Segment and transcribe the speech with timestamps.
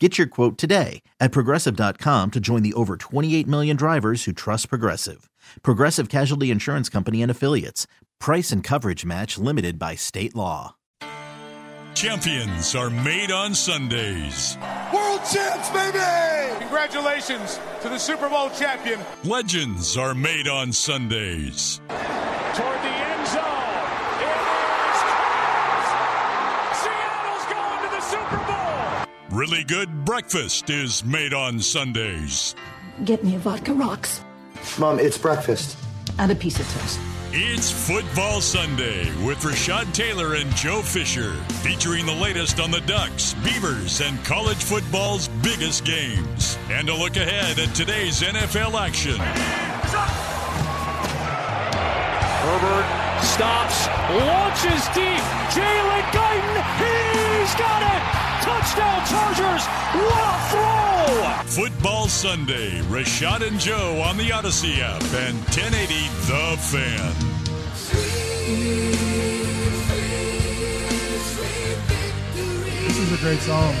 [0.00, 4.68] Get your quote today at progressive.com to join the over 28 million drivers who trust
[4.68, 5.30] Progressive.
[5.62, 7.86] Progressive Casualty Insurance Company and Affiliates.
[8.18, 10.74] Price and coverage match limited by state law.
[11.94, 14.58] Champions are made on Sundays.
[14.92, 16.58] World champs, baby!
[16.58, 18.98] Congratulations to the Super Bowl champion.
[19.22, 21.80] Legends are made on Sundays.
[21.88, 22.93] Toward the
[29.44, 32.54] Really good breakfast is made on Sundays.
[33.04, 34.22] Get me a vodka rocks
[34.78, 35.76] Mom, it's breakfast.
[36.18, 36.98] and a piece of toast.
[37.30, 43.34] It's Football Sunday with Rashad Taylor and Joe Fisher, featuring the latest on the Ducks,
[43.44, 46.56] Beavers, and college football's biggest games.
[46.70, 49.18] And a look ahead at today's NFL action.
[52.40, 52.86] Herbert
[53.22, 55.20] stops, launches deep.
[55.52, 58.13] Jalen Guyton, he's got it.
[58.44, 59.64] Touchdown Chargers.
[59.94, 61.64] What a throw.
[61.64, 65.94] Football Sunday, Rashad and Joe on the Odyssey app and 1080
[66.26, 67.14] The Fan.
[72.86, 73.74] This is a great song.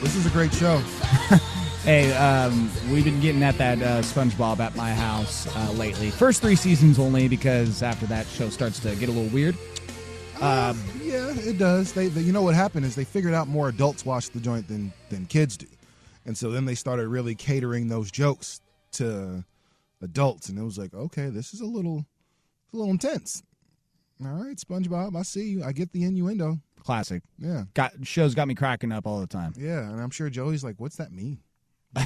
[0.00, 0.80] This is a great show.
[1.86, 6.10] Hey, um, we've been getting at that uh, SpongeBob at my house uh, lately.
[6.10, 9.56] First three seasons only, because after that show starts to get a little weird.
[10.40, 11.92] Um, Yeah, it does.
[11.92, 14.66] They, they, you know what happened is they figured out more adults watch the joint
[14.68, 15.66] than than kids do,
[16.24, 18.60] and so then they started really catering those jokes
[18.92, 19.44] to
[20.02, 22.04] adults, and it was like, okay, this is a little,
[22.72, 23.42] a little intense.
[24.24, 25.62] All right, SpongeBob, I see you.
[25.64, 26.58] I get the innuendo.
[26.82, 27.22] classic.
[27.38, 29.52] Yeah, Got shows got me cracking up all the time.
[29.56, 31.38] yeah, and I'm sure Joey's like, what's that mean?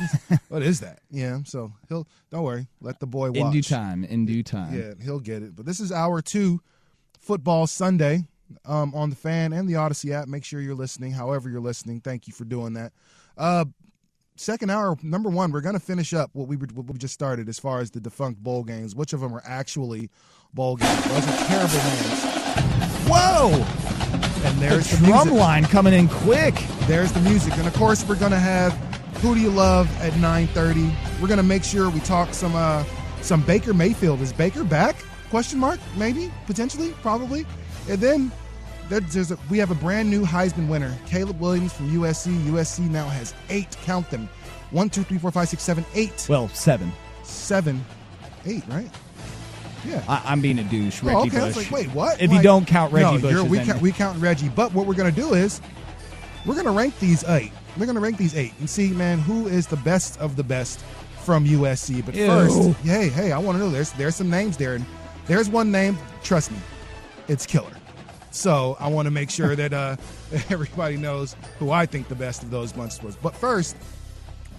[0.49, 1.01] What is, that?
[1.11, 3.37] Yeah, so he'll don't worry, let the boy watch.
[3.39, 4.05] In due time.
[4.05, 4.75] In due time.
[4.79, 5.55] Yeah, he'll get it.
[5.57, 6.61] But this is hour two,
[7.21, 8.27] football Sunday,
[8.65, 10.29] um, on the fan and the Odyssey app.
[10.29, 11.13] Make sure you're listening.
[11.13, 12.93] However you're listening, thank you for doing that.
[13.37, 13.65] Uh,
[14.37, 17.49] second hour, number one, we're gonna finish up what we were- what we just started
[17.49, 18.95] as far as the defunct bowl games.
[18.95, 20.11] Which of them are actually
[20.55, 21.05] bowl games?
[21.05, 22.25] Those are terrible names.
[23.09, 23.51] Whoa!
[24.45, 25.41] And there's the the, drum music.
[25.41, 26.55] line coming in quick.
[26.87, 28.73] There's the music, and of course we're gonna have
[29.21, 30.91] "Who Do You Love" at 9:30.
[31.21, 32.85] We're gonna make sure we talk some uh,
[33.23, 34.21] some Baker Mayfield.
[34.23, 34.97] Is Baker back?
[35.29, 35.79] Question mark?
[35.97, 37.47] Maybe, potentially, probably.
[37.89, 38.33] And then
[38.91, 42.37] there's a, we have a brand new Heisman winner, Caleb Williams from USC.
[42.47, 43.77] USC now has eight.
[43.83, 44.29] Count them:
[44.71, 46.93] one, two, three, four, five, six, seven, eight, Well, seven.
[47.23, 47.85] seven,
[48.47, 48.65] eight.
[48.69, 48.91] Right?
[49.87, 50.03] Yeah.
[50.09, 51.01] I, I'm being a douche.
[51.03, 51.39] Oh, Reggie Oh, okay.
[51.41, 51.57] Bush.
[51.57, 52.21] like, wait, what?
[52.21, 54.49] If you Like- don't count Reggie no, Bush, we, then- count, we count Reggie.
[54.51, 55.61] But what we're going to do is
[56.45, 57.53] we're going to rank these eight.
[57.79, 60.43] We're going to rank these eight and see, man, who is the best of the
[60.45, 60.81] best
[61.25, 62.05] from USC.
[62.05, 62.27] But Ew.
[62.27, 63.71] first, hey, hey, I want to know.
[63.71, 64.85] There's there's some names there, and
[65.27, 65.97] there's one name.
[66.23, 66.59] Trust me,
[67.29, 67.73] it's killer.
[68.31, 69.97] So I want to make sure that uh,
[70.51, 73.17] everybody knows who I think the best of those bunches was.
[73.17, 73.77] But first,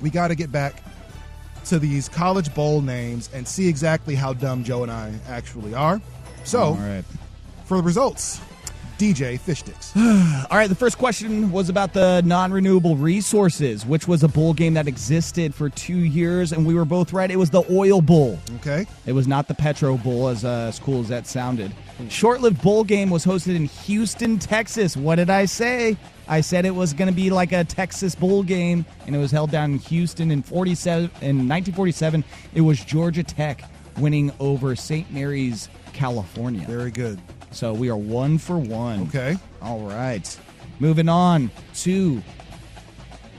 [0.01, 0.83] we got to get back
[1.65, 6.01] to these college bowl names and see exactly how dumb Joe and I actually are.
[6.43, 7.03] So, All right.
[7.65, 8.41] for the results,
[8.97, 9.95] DJ Fish Sticks.
[9.97, 14.53] All right, the first question was about the non renewable resources, which was a bowl
[14.53, 17.29] game that existed for two years, and we were both right.
[17.29, 18.39] It was the Oil Bowl.
[18.57, 18.85] Okay.
[19.05, 21.71] It was not the Petro Bowl, as, uh, as cool as that sounded.
[22.09, 24.95] Short lived bowl game was hosted in Houston, Texas.
[24.95, 25.97] What did I say?
[26.27, 29.31] I said it was going to be like a Texas bowl game, and it was
[29.31, 31.03] held down in Houston in 47.
[31.03, 33.63] In 1947, it was Georgia Tech
[33.97, 35.11] winning over St.
[35.11, 36.65] Mary's, California.
[36.67, 37.19] Very good.
[37.51, 39.01] So we are one for one.
[39.03, 39.37] Okay.
[39.61, 40.39] All right.
[40.79, 42.23] Moving on to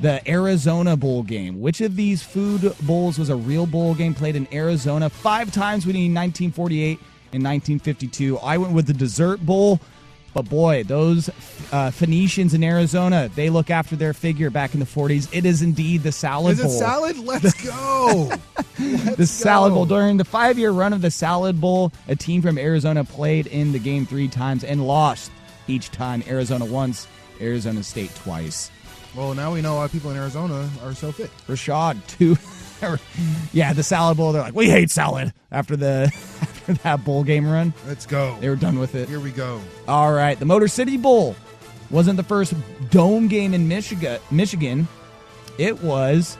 [0.00, 1.60] the Arizona Bowl game.
[1.60, 5.84] Which of these food bowls was a real bowl game played in Arizona five times
[5.84, 6.98] between 1948
[7.32, 8.38] and 1952?
[8.38, 9.80] I went with the Dessert Bowl.
[10.34, 11.28] But boy, those
[11.72, 15.28] uh, Phoenicians in Arizona, they look after their figure back in the 40s.
[15.30, 16.70] It is indeed the salad Is it bowl.
[16.78, 17.18] salad?
[17.22, 18.30] Let's go.
[18.78, 19.74] Let's the salad go.
[19.74, 23.72] bowl during the five-year run of the salad bowl a team from arizona played in
[23.72, 25.30] the game three times and lost
[25.68, 27.06] each time arizona once
[27.40, 28.70] arizona state twice
[29.14, 31.30] Well, now we know why people in Arizona are so fit.
[31.46, 32.36] rashad two
[33.52, 36.10] yeah the salad bowl they're like we hate salad after the
[36.42, 38.36] after that bowl game run Let's go.
[38.40, 39.60] they were done with it Here we go.
[39.88, 41.36] all right the motor city bowl
[41.90, 42.54] wasn't the first
[42.90, 44.88] dome game in michigan michigan
[45.58, 46.38] it was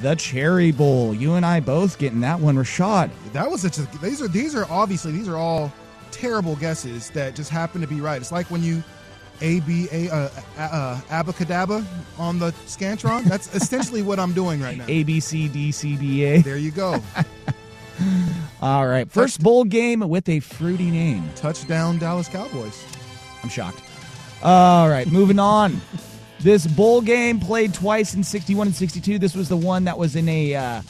[0.00, 3.82] the cherry bowl you and i both getting that one rashad That was such a.
[4.02, 5.72] These are these are obviously these are all
[6.10, 8.20] terrible guesses that just happen to be right.
[8.20, 8.82] It's like when you
[9.40, 10.28] a b a uh,
[10.58, 11.84] uh, uh, abacadabra
[12.18, 13.24] on the scantron.
[13.24, 14.84] That's essentially what I'm doing right now.
[14.88, 16.42] A B C D C B A.
[16.42, 17.02] There you go.
[18.62, 21.28] All right, first bowl game with a fruity name.
[21.34, 22.84] Touchdown, Dallas Cowboys.
[23.42, 23.82] I'm shocked.
[24.42, 25.80] All right, moving on.
[26.40, 29.18] This bowl game played twice in 61 and 62.
[29.18, 30.82] This was the one that was in a uh,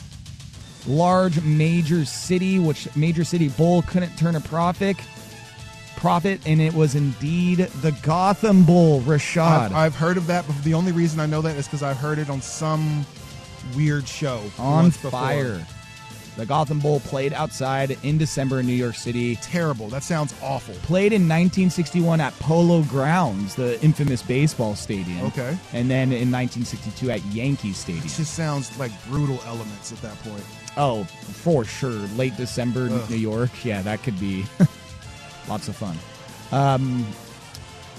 [0.87, 4.97] large major city, which major city bowl couldn't turn a profit.
[5.97, 9.01] Profit, and it was indeed the Gotham Bowl.
[9.03, 9.67] Rashad.
[9.67, 11.97] I've, I've heard of that, but the only reason I know that is because I've
[11.97, 13.05] heard it on some
[13.75, 15.11] weird show on once before.
[15.11, 15.67] fire.
[16.37, 19.37] The Gotham Bowl played outside in December in New York City.
[19.37, 19.89] Terrible.
[19.89, 20.75] That sounds awful.
[20.83, 25.25] Played in 1961 at Polo Grounds, the infamous baseball stadium.
[25.29, 25.57] Okay.
[25.73, 28.05] And then in 1962 at Yankee Stadium.
[28.05, 30.45] It just sounds like brutal elements at that point.
[30.77, 32.07] Oh, for sure.
[32.17, 33.09] Late December, Ugh.
[33.11, 33.65] New York.
[33.65, 34.45] Yeah, that could be
[35.49, 35.97] lots of fun.
[36.53, 37.07] Um,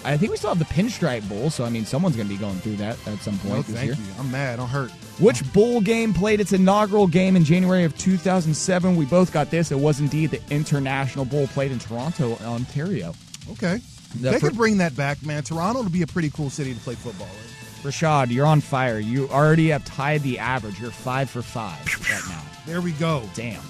[0.05, 2.39] I think we still have the Pinstripe Bowl, so I mean, someone's going to be
[2.39, 3.95] going through that at some point No, this thank year.
[3.95, 4.13] you.
[4.19, 4.59] I'm mad.
[4.59, 4.91] I'm hurt.
[5.19, 8.95] Which bowl game played its inaugural game in January of 2007?
[8.95, 9.71] We both got this.
[9.71, 13.13] It was indeed the International Bowl played in Toronto, Ontario.
[13.51, 13.79] Okay.
[14.21, 15.43] The they fir- could bring that back, man.
[15.43, 17.89] Toronto would be a pretty cool city to play football in.
[17.89, 18.99] Rashad, you're on fire.
[18.99, 20.79] You already have tied the average.
[20.79, 22.41] You're five for five right now.
[22.65, 23.23] There we go.
[23.33, 23.61] Damn.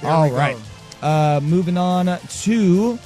[0.00, 0.58] There All we go.
[1.02, 2.98] Uh, moving on to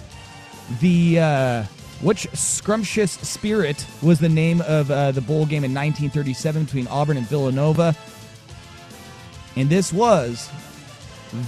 [0.81, 1.65] the uh,
[2.01, 7.17] which scrumptious spirit was the name of uh, the bowl game in 1937 between Auburn
[7.17, 7.95] and Villanova,
[9.57, 10.49] and this was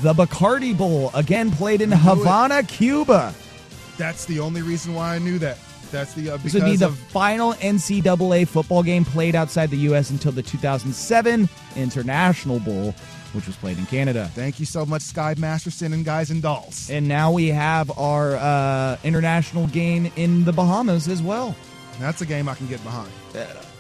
[0.03, 2.01] the Bacardi Bowl again played in knew it.
[2.01, 3.35] Havana, Cuba.
[3.97, 5.59] That's the only reason why I knew that.
[5.91, 10.11] That's the uh, This would be the final NCAA football game played outside the U.S.
[10.11, 12.95] until the 2007 International Bowl,
[13.35, 14.31] which was played in Canada.
[14.35, 16.91] Thank you so much, Sky Masterson and Guys and Dolls.
[16.91, 21.55] And now we have our uh, international game in the Bahamas as well.
[21.99, 23.11] That's a game I can get behind.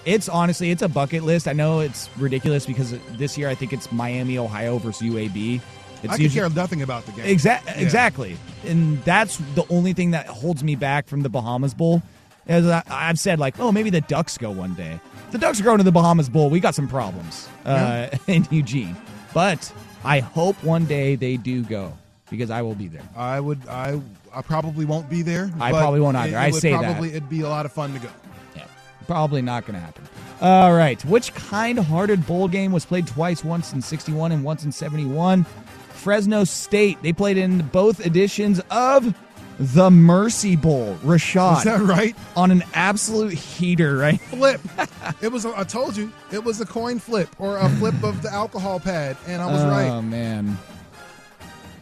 [0.04, 1.46] It's honestly, it's a bucket list.
[1.48, 5.60] I know it's ridiculous because this year I think it's Miami, Ohio versus UAB.
[6.02, 7.26] It's I could care nothing about the game.
[7.26, 7.74] Exa- Yeah.
[7.80, 8.36] Exactly.
[8.66, 12.02] And that's the only thing that holds me back from the Bahamas Bowl.
[12.46, 14.98] As I, I've said, like, oh, maybe the Ducks go one day.
[15.30, 16.48] The Ducks are going to the Bahamas Bowl.
[16.48, 18.96] We got some problems uh, in Eugene.
[19.32, 19.72] But
[20.04, 21.96] I hope one day they do go
[22.30, 23.02] because I will be there.
[23.16, 23.66] I would.
[23.68, 24.00] I.
[24.32, 25.50] I probably won't be there.
[25.60, 26.36] I probably won't either.
[26.36, 26.82] It, it I say that.
[26.82, 28.08] probably, It'd be a lot of fun to go.
[28.54, 28.64] Yeah,
[29.08, 30.04] probably not going to happen.
[30.40, 31.04] All right.
[31.04, 35.44] Which kind-hearted bowl game was played twice, once in 61 and once in 71?
[35.90, 37.02] Fresno State.
[37.02, 39.14] They played in both editions of
[39.60, 40.96] the Mercy Bowl.
[41.02, 41.58] Rashad.
[41.58, 42.16] Is that right?
[42.34, 44.18] On an absolute heater, right?
[44.18, 44.58] Flip.
[45.22, 45.44] it was.
[45.44, 46.10] A, I told you.
[46.32, 49.62] It was a coin flip or a flip of the alcohol pad, and I was
[49.62, 49.88] oh, right.
[49.88, 50.56] Oh man.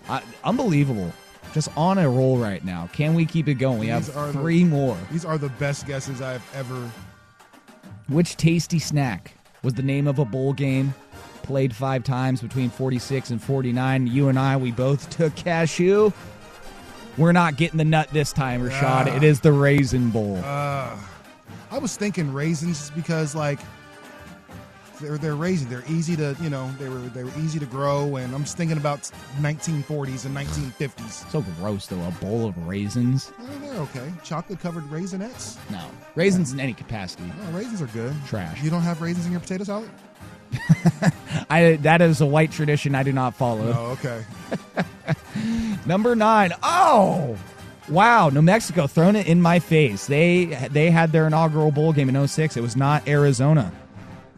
[0.09, 1.12] I, unbelievable.
[1.55, 2.91] Just on a roll right now.
[2.93, 3.79] Can we keep it going?
[3.79, 4.99] We These have are the- three more.
[5.12, 6.91] These are the best guesses I've ever.
[8.09, 10.95] Which tasty snack was the name of a bowl game
[11.43, 14.07] played five times between 46 and 49?
[14.07, 16.11] You and I, we both took cashew.
[17.19, 19.15] We're not getting the nut this time, Rashad.
[19.17, 20.37] It is the Raisin Bowl.
[20.45, 20.97] Uh,
[21.71, 23.59] I was thinking raisins just because like
[25.01, 25.71] they're they're raisins.
[25.71, 28.57] They're easy to you know they were they were easy to grow, and I'm just
[28.57, 29.11] thinking about
[29.41, 31.31] 1940s and 1950s.
[31.31, 32.01] so gross, though.
[32.07, 33.33] A bowl of raisins?
[33.41, 34.13] Oh, they're okay.
[34.25, 35.57] Chocolate covered Raisinets.
[35.71, 35.85] No.
[36.15, 37.25] Raisins in any capacity.
[37.43, 38.15] No, raisins are good.
[38.27, 38.63] Trash.
[38.63, 39.91] You don't have raisins in your potato salad?
[41.50, 43.73] I That is a white tradition I do not follow.
[43.76, 44.25] Oh, okay.
[45.87, 46.52] Number nine.
[46.62, 47.37] Oh,
[47.88, 48.28] wow!
[48.28, 50.07] New Mexico throwing it in my face.
[50.07, 52.57] They they had their inaugural bowl game in 06.
[52.57, 53.73] It was not Arizona.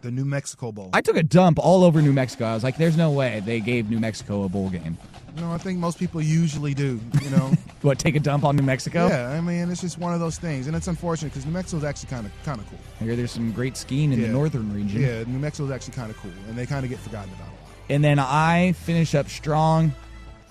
[0.02, 0.88] The New Mexico Bowl.
[0.94, 2.46] I took a dump all over New Mexico.
[2.46, 4.96] I was like, "There's no way they gave New Mexico a bowl game."
[5.36, 7.00] No, I think most people usually do.
[7.22, 7.52] You know.
[7.82, 7.98] What?
[7.98, 9.08] Take a dump on New Mexico?
[9.08, 11.78] yeah, I mean it's just one of those things, and it's unfortunate because New Mexico
[11.78, 12.78] is actually kind of kind of cool.
[13.00, 14.26] I hear there's some great skiing in Yeah.
[14.26, 15.00] the northern region.
[15.00, 17.48] Yeah, New Mexico is actually kind of cool, and they kind of get forgotten about
[17.48, 17.70] a lot.
[17.88, 19.92] And then I finish up strong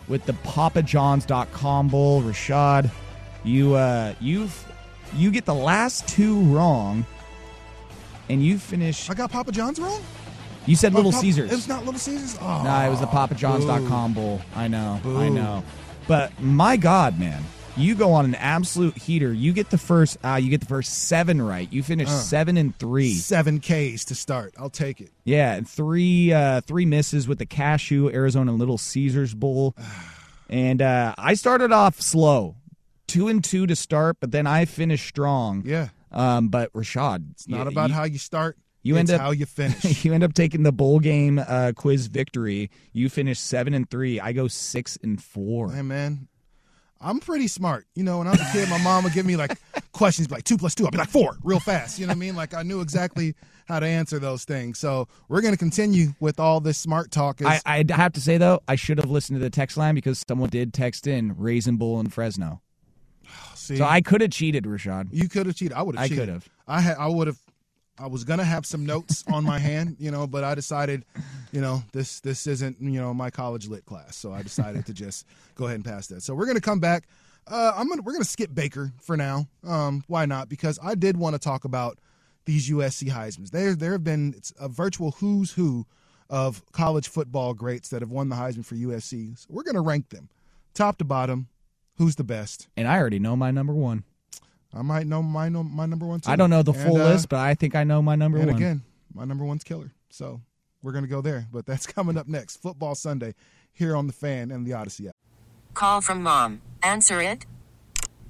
[0.07, 2.23] with the PapaJohns.com bowl.
[2.23, 2.89] Rashad,
[3.43, 4.65] you uh, you've
[5.15, 7.05] You get the last two wrong,
[8.27, 9.07] and you finish.
[9.09, 10.01] I got Papa John's wrong.
[10.69, 11.51] You said Little Caesars.
[11.51, 12.37] It was not Little Caesars.
[12.41, 14.41] Oh, No, it was the PapaJohns.com bowl.
[14.55, 15.63] I know, I know.
[16.07, 17.43] But my God, man,
[17.75, 19.33] you go on an absolute heater.
[19.33, 21.71] You get the first, uh, you get the first seven right.
[21.71, 22.11] You finish Uh.
[22.11, 23.13] seven and three.
[23.13, 24.53] seven Ks to start.
[24.59, 25.11] I'll take it.
[25.23, 29.75] Yeah, and three uh, three misses with the Cashew Arizona Little Caesars Bowl.
[30.51, 32.55] And uh, I started off slow,
[33.05, 35.61] two and two to start, but then I finished strong.
[35.63, 38.57] Yeah, Um, but Rashad, it's not about how you start.
[38.81, 40.05] You it's end up- how you finish.
[40.05, 42.69] you end up taking the bowl game uh, quiz victory.
[42.93, 44.19] You finish seven and three.
[44.19, 45.71] I go six and four.
[45.71, 46.27] hey man,
[47.01, 47.85] I'm pretty smart.
[47.95, 49.57] You know, when I was a kid, my mom would give me like
[49.91, 50.85] questions like two plus two.
[50.85, 51.99] I'd be like four, real fast.
[51.99, 52.35] You know what I mean?
[52.35, 53.35] Like I knew exactly
[53.67, 54.79] how to answer those things.
[54.79, 57.39] So we're gonna continue with all this smart talk.
[57.41, 59.95] Is, I, I have to say though, I should have listened to the text line
[59.95, 62.61] because someone did text in Raisin Bowl in Fresno.
[63.55, 65.09] see, So I could have cheated, Rashad.
[65.11, 65.73] you could have cheated.
[65.73, 66.05] I would have.
[66.05, 66.49] I could have.
[66.67, 66.97] I had.
[66.97, 67.37] I would have.
[67.99, 71.05] I was gonna have some notes on my hand, you know, but I decided,
[71.51, 74.93] you know, this this isn't you know my college lit class, so I decided to
[74.93, 75.25] just
[75.55, 76.21] go ahead and pass that.
[76.21, 77.07] So we're gonna come back.
[77.47, 79.47] Uh, I'm gonna we're gonna skip Baker for now.
[79.67, 80.49] Um, why not?
[80.49, 81.99] Because I did want to talk about
[82.45, 83.51] these USC Heisman's.
[83.51, 85.85] There there have been it's a virtual who's who
[86.29, 89.37] of college football greats that have won the Heisman for USC.
[89.37, 90.29] So we're gonna rank them,
[90.73, 91.49] top to bottom.
[91.97, 92.69] Who's the best?
[92.77, 94.05] And I already know my number one.
[94.73, 96.19] I might know my my number one.
[96.19, 96.29] Too.
[96.31, 98.37] I don't know the And, full uh, list, but I think I know my number
[98.37, 98.55] and one.
[98.55, 98.83] again,
[99.13, 99.91] my number one's killer.
[100.09, 100.41] So
[100.83, 101.47] we're gonna go there.
[101.51, 102.57] But that's coming up next.
[102.61, 103.33] Football Sunday
[103.73, 105.15] here on the fan and the Odyssey app.
[105.73, 106.61] Call from mom.
[106.83, 107.45] Answer it.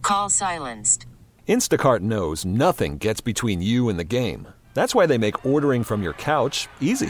[0.02, 1.06] Call silenced.
[1.48, 4.48] Instacart knows nothing gets between you and the game.
[4.76, 7.10] That's why they make ordering from your couch easy.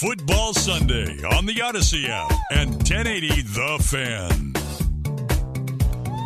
[0.00, 4.54] Football Sunday on the Odyssey app and 1080 The Fan.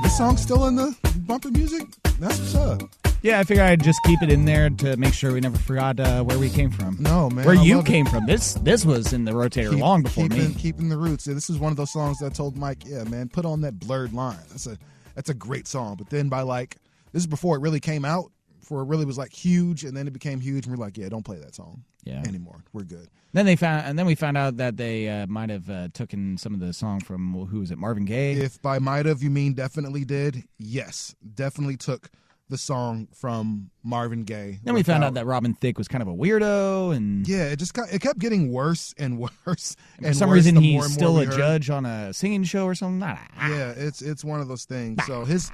[0.05, 1.83] This song's still in the bumper music.
[2.21, 2.83] That's what's up.
[3.23, 5.99] Yeah, I figured I'd just keep it in there to make sure we never forgot
[5.99, 6.99] uh, where we came from.
[7.01, 7.89] No man, where I you love it.
[7.89, 8.27] came from.
[8.27, 10.55] This this was in the rotator Keep- long before keeping, me.
[10.55, 11.27] Keeping the roots.
[11.27, 13.61] Yeah, this is one of those songs that I told Mike, yeah, man, put on
[13.63, 14.39] that blurred line.
[14.51, 14.79] That's a
[15.17, 15.97] that's a great song.
[15.97, 16.77] But then by like
[17.11, 18.31] this is before it really came out,
[18.65, 21.09] before it really was like huge, and then it became huge, and we're like, yeah,
[21.09, 22.23] don't play that song Yeah.
[22.27, 22.65] anymore.
[22.73, 23.09] We're good.
[23.35, 26.39] Then they found, and then we found out that they uh, might have uh, taken
[26.39, 28.33] some of the song from who was it, Marvin Gaye.
[28.35, 32.11] If by might have you mean definitely did, yes, definitely took
[32.51, 34.61] the song from Marvin Gaye.
[34.65, 37.57] then we found out that Robin Thicke was kind of a weirdo, and yeah, it
[37.59, 39.77] just got it kept getting worse and worse.
[39.99, 41.37] for and some worse reason he's and still a heard.
[41.37, 42.99] judge on a singing show or something.
[42.99, 43.49] Nah, nah.
[43.49, 45.05] Yeah, it's it's one of those things.
[45.07, 45.51] So his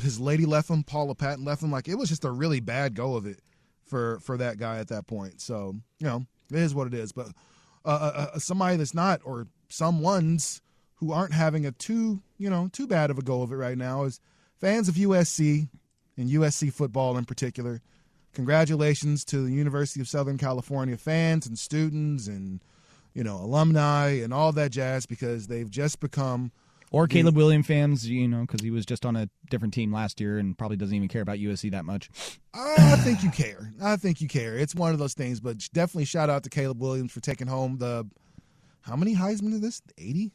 [0.00, 1.70] his lady left him, Paula Patton left him.
[1.70, 3.40] Like it was just a really bad go of it
[3.84, 5.40] for for that guy at that point.
[5.40, 7.12] So you know, it is what it is.
[7.12, 7.26] But
[7.84, 10.62] uh, uh, uh, somebody that's not, or some ones
[10.96, 13.76] who aren't having a too you know too bad of a go of it right
[13.76, 14.20] now is
[14.58, 15.68] fans of USC
[16.20, 17.80] and USC football in particular.
[18.32, 22.60] Congratulations to the University of Southern California fans and students and
[23.14, 26.52] you know alumni and all that jazz because they've just become
[26.92, 30.20] Or Caleb Williams fans, you know, because he was just on a different team last
[30.20, 32.08] year and probably doesn't even care about USC that much.
[32.54, 33.72] I think you care.
[33.82, 34.56] I think you care.
[34.56, 37.78] It's one of those things, but definitely shout out to Caleb Williams for taking home
[37.78, 38.06] the
[38.82, 39.82] how many Heisman is this?
[39.98, 40.32] Eighty.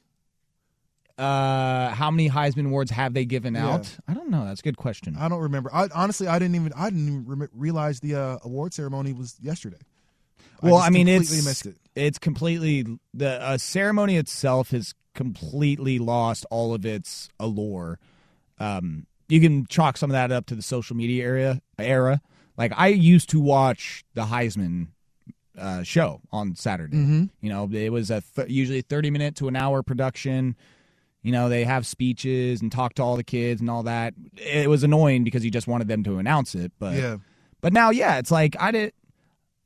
[1.17, 3.75] Uh, how many Heisman awards have they given Yeah.
[3.75, 3.97] out?
[4.07, 4.45] I don't know.
[4.45, 5.15] That's a good question.
[5.17, 5.69] I don't remember.
[5.73, 9.37] I honestly, I didn't even I didn't even rem- realize the uh, award ceremony was
[9.41, 9.77] yesterday.
[10.61, 11.77] well, just I, mean, completely it's missed it.
[11.95, 17.97] it's completely the uh, ceremony itself has completely lost all of its allure.
[18.59, 22.19] Um, you can chalk some of that up to the social media area era.
[22.57, 24.87] Like I used to watch the Heisman
[25.57, 26.97] uh, show on Saturday.
[26.97, 27.23] Mm-hmm.
[27.39, 30.57] You know, it was a th- usually thirty minute to an hour production.
[31.25, 34.13] You know, they have speeches and talk to all the kids and all that.
[34.37, 37.17] It was annoying because you just wanted them to announce it, but Yeah.
[37.61, 38.93] but now, yeah, it's like I did.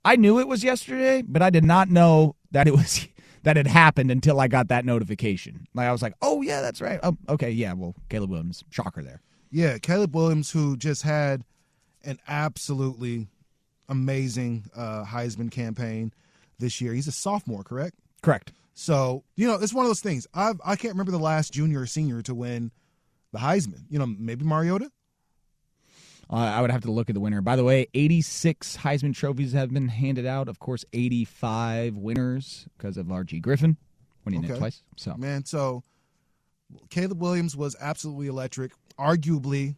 [0.06, 3.06] I knew it was yesterday, but I did not know that it was
[3.44, 5.68] that it happened until I got that notification.
[5.74, 6.98] Like I was like, "Oh yeah, that's right.
[7.04, 7.74] Oh, okay, yeah.
[7.74, 9.22] Well, Caleb Williams, shocker there.
[9.52, 11.44] Yeah, Caleb Williams, who just had
[12.06, 13.28] an absolutely
[13.90, 16.14] amazing uh, Heisman campaign
[16.58, 16.94] this year.
[16.94, 17.96] He's a sophomore, correct?
[18.22, 18.54] Correct.
[18.80, 20.26] So you know, it's one of those things.
[20.34, 22.72] I I can't remember the last junior or senior to win
[23.34, 23.84] the Heisman.
[23.90, 24.90] You know, maybe Mariota.
[26.32, 27.42] Uh, I would have to look at the winner.
[27.42, 30.48] By the way, 86 Heisman trophies have been handed out.
[30.48, 33.76] Of course, 85 winners because of Archie Griffin
[34.24, 34.82] winning it twice.
[34.96, 35.84] So Man, so
[36.90, 38.72] Caleb Williams was absolutely electric.
[38.98, 39.76] Arguably,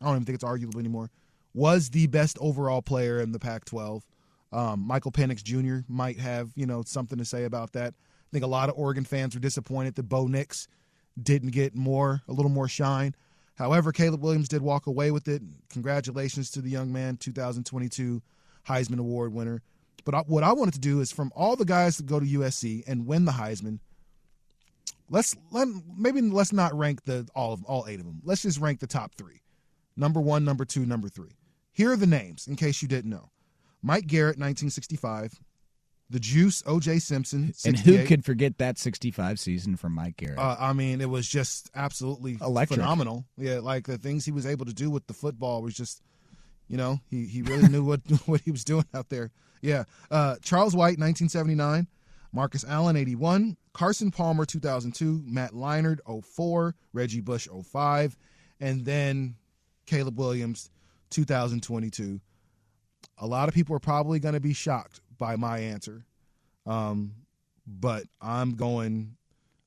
[0.00, 1.10] I don't even think it's arguable anymore.
[1.52, 4.00] Was the best overall player in the Pac-12.
[4.52, 5.84] Um, Michael Penix Jr.
[5.86, 7.92] might have you know something to say about that.
[8.28, 10.68] I think a lot of Oregon fans were disappointed that Bo Nix
[11.20, 13.14] didn't get more, a little more shine.
[13.54, 15.42] However, Caleb Williams did walk away with it.
[15.70, 18.22] Congratulations to the young man, 2022
[18.68, 19.62] Heisman Award winner.
[20.04, 22.26] But I, what I wanted to do is from all the guys that go to
[22.26, 23.80] USC and win the Heisman,
[25.10, 28.20] let's let maybe let's not rank the all of all eight of them.
[28.24, 29.42] Let's just rank the top three.
[29.96, 31.32] Number one, number two, number three.
[31.72, 33.30] Here are the names in case you didn't know:
[33.82, 35.40] Mike Garrett, 1965.
[36.10, 37.00] The Juice, O.J.
[37.00, 40.38] Simpson, and who could forget that 65 season from Mike Garrett?
[40.38, 42.80] Uh, I mean, it was just absolutely Electric.
[42.80, 43.26] phenomenal.
[43.36, 46.02] Yeah, like the things he was able to do with the football was just,
[46.66, 49.32] you know, he, he really knew what what he was doing out there.
[49.60, 49.84] Yeah.
[50.10, 51.88] Uh, Charles White, 1979.
[52.32, 53.56] Marcus Allen, 81.
[53.72, 55.22] Carson Palmer, 2002.
[55.26, 56.74] Matt Leinart, 04.
[56.92, 58.16] Reggie Bush, 05.
[58.60, 59.36] And then
[59.86, 60.70] Caleb Williams,
[61.10, 62.20] 2022.
[63.18, 66.04] A lot of people are probably going to be shocked by my answer.
[66.66, 67.12] Um,
[67.66, 69.16] but I'm going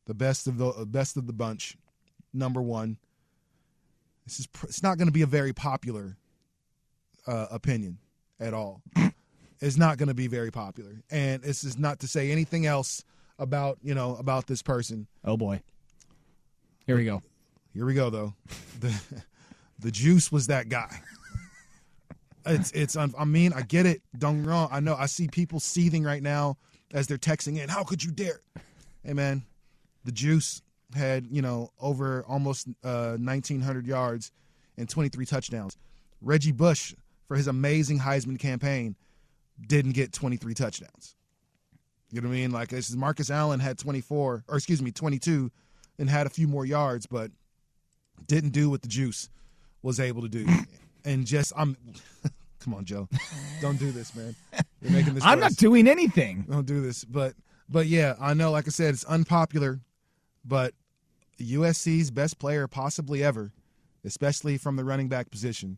[0.05, 1.77] the best of the best of the bunch.
[2.33, 2.97] Number one.
[4.25, 6.17] This is pr- it's not going to be a very popular
[7.27, 7.97] uh, opinion
[8.39, 8.81] at all.
[9.61, 13.03] it's not going to be very popular, and this is not to say anything else
[13.39, 15.07] about you know about this person.
[15.25, 15.61] oh boy.
[16.85, 17.21] Here we go.
[17.73, 18.33] Here we go though.
[18.79, 18.99] The
[19.77, 21.01] the juice was that guy.
[22.45, 24.01] It's it's I mean I get it.
[24.17, 24.69] Don't wrong.
[24.71, 26.57] I know I see people seething right now
[26.93, 27.69] as they're texting in.
[27.69, 28.41] How could you dare?
[29.03, 29.43] Hey man,
[30.05, 30.61] the juice
[30.95, 34.31] had you know over almost uh, 1900 yards
[34.77, 35.77] and 23 touchdowns.
[36.21, 36.95] Reggie Bush
[37.27, 38.95] for his amazing Heisman campaign
[39.67, 41.15] didn't get 23 touchdowns.
[42.11, 42.51] You know what I mean?
[42.51, 45.51] Like this is Marcus Allen had 24 or excuse me 22
[45.99, 47.31] and had a few more yards, but
[48.27, 49.29] didn't do what the juice
[49.81, 50.45] was able to do.
[51.05, 51.75] And just I'm
[52.59, 53.09] come on, Joe.
[53.61, 54.35] Don't do this, man.
[54.81, 55.51] You're making this I'm worse.
[55.51, 56.45] not doing anything.
[56.49, 57.03] Don't do this.
[57.03, 57.33] But
[57.69, 59.79] but yeah, I know, like I said, it's unpopular,
[60.45, 60.73] but
[61.39, 63.51] USC's best player possibly ever,
[64.03, 65.77] especially from the running back position,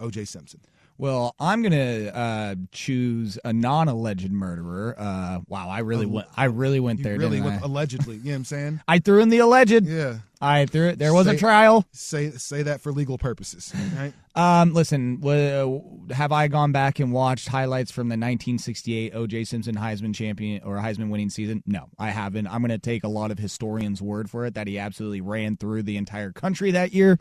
[0.00, 0.60] OJ Simpson.
[1.02, 4.94] Well, I'm gonna uh, choose a non-alleged murderer.
[4.96, 6.28] Uh, wow, I really went.
[6.36, 7.18] I really went You there.
[7.18, 7.66] really went I?
[7.66, 8.80] allegedly, you know what I'm saying?
[8.88, 9.84] I threw in the alleged.
[9.84, 10.18] Yeah.
[10.40, 11.00] I threw it.
[11.00, 11.84] There was a trial.
[11.90, 14.12] Say say that for legal purposes, right?
[14.36, 19.42] Um, listen, w- have I gone back and watched highlights from the 1968 O.J.
[19.42, 21.64] Simpson Heisman champion or Heisman winning season?
[21.66, 22.46] No, I haven't.
[22.46, 25.56] I'm going to take a lot of historians' word for it that he absolutely ran
[25.56, 27.18] through the entire country that year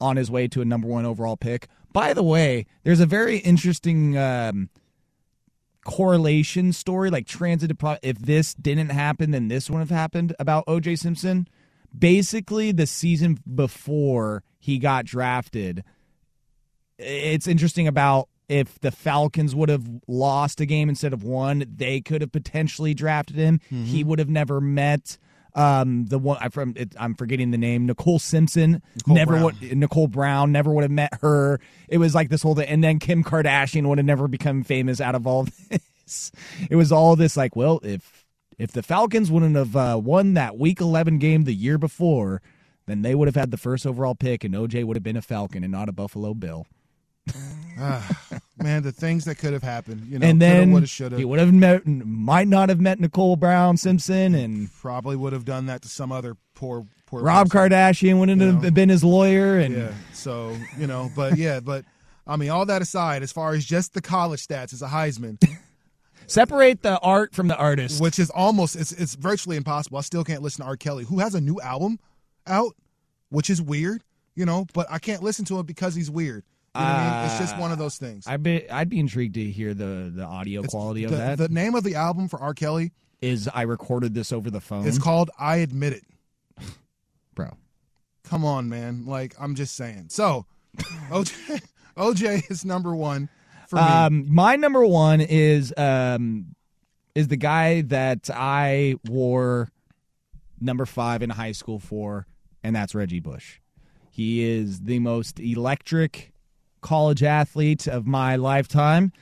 [0.00, 1.68] on his way to a number one overall pick.
[1.92, 4.70] By the way, there's a very interesting um,
[5.84, 7.78] correlation story, like transitive.
[7.78, 10.96] Pro- if this didn't happen, then this would have happened about O.J.
[10.96, 11.48] Simpson.
[11.96, 15.84] Basically, the season before he got drafted,
[16.98, 22.00] it's interesting about if the Falcons would have lost a game instead of won, they
[22.00, 23.60] could have potentially drafted him.
[23.70, 25.18] He would have never met
[25.54, 29.44] um the one I from it, I'm forgetting the name Nicole Simpson Nicole never Brown.
[29.44, 31.60] would Nicole Brown never would have met her.
[31.88, 35.00] It was like this whole thing, and then Kim Kardashian would have never become famous
[35.00, 36.32] out of all this.
[36.70, 38.24] It was all this like, well, if
[38.58, 42.40] if the Falcons wouldn't have uh, won that Week 11 game the year before,
[42.86, 45.22] then they would have had the first overall pick, and OJ would have been a
[45.22, 46.66] Falcon and not a Buffalo Bill.
[47.78, 51.12] Ah, man, the things that could have happened, you know, and then would have, should
[51.12, 55.32] he have, would have met, might not have met Nicole Brown Simpson, and probably would
[55.32, 57.22] have done that to some other poor, poor.
[57.22, 57.70] Rob person.
[57.70, 59.92] Kardashian wouldn't You have been his lawyer, and Yeah.
[60.12, 61.84] So you know, but yeah, but
[62.26, 65.42] I mean, all that aside, as far as just the college stats as a Heisman,
[66.26, 68.00] separate the art from the artist.
[68.00, 69.98] which is almost it's it's virtually impossible.
[69.98, 70.76] I still can't listen to R.
[70.76, 71.98] Kelly, who has a new album
[72.46, 72.74] out,
[73.30, 74.02] which is weird,
[74.34, 76.44] you know, but I can't listen to him because he's weird.
[76.74, 77.30] You know what I mean?
[77.30, 78.26] It's just one of those things.
[78.26, 81.38] I'd be I'd be intrigued to hear the the audio It's- quality of the, that.
[81.38, 82.54] The name of the album for R.
[82.54, 84.86] Kelly is I recorded this over the phone.
[84.86, 86.04] It's called "I Admit It."
[87.34, 87.56] Bro.
[88.24, 89.04] Come on, man.
[89.04, 90.06] Like I'm just saying.
[90.08, 90.46] So,
[91.10, 91.60] OJ,
[91.96, 93.28] OJ is number one
[93.68, 93.82] for me.
[93.82, 96.54] Um, my number one is um,
[97.14, 99.68] is the guy that I wore
[100.58, 102.26] number five in high school for,
[102.62, 103.58] and that's Reggie Bush.
[104.10, 106.31] He is the most electric
[106.82, 109.12] college athlete of my lifetime.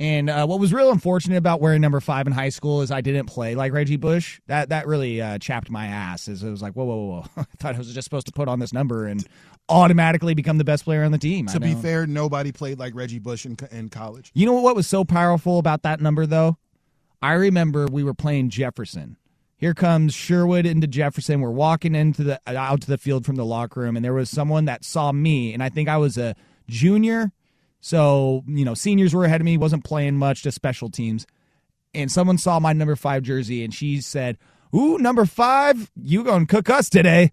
[0.00, 3.02] And uh, what was real unfortunate about wearing number five in high school is I
[3.02, 4.40] didn't play like Reggie Bush.
[4.46, 6.26] That that really uh, chapped my ass.
[6.26, 7.24] Is it was like whoa whoa whoa.
[7.36, 9.22] I thought I was just supposed to put on this number and
[9.68, 11.46] automatically become the best player on the team.
[11.48, 14.30] To be fair, nobody played like Reggie Bush in, in college.
[14.32, 16.56] You know what was so powerful about that number, though?
[17.20, 19.18] I remember we were playing Jefferson.
[19.58, 21.42] Here comes Sherwood into Jefferson.
[21.42, 24.30] We're walking into the out to the field from the locker room, and there was
[24.30, 26.34] someone that saw me, and I think I was a
[26.70, 27.32] junior,
[27.80, 29.56] so you know seniors were ahead of me.
[29.58, 31.26] wasn't playing much, just special teams,
[31.94, 34.38] and someone saw my number five jersey, and she said,
[34.74, 37.32] "Ooh, number five, you gonna cook us today?"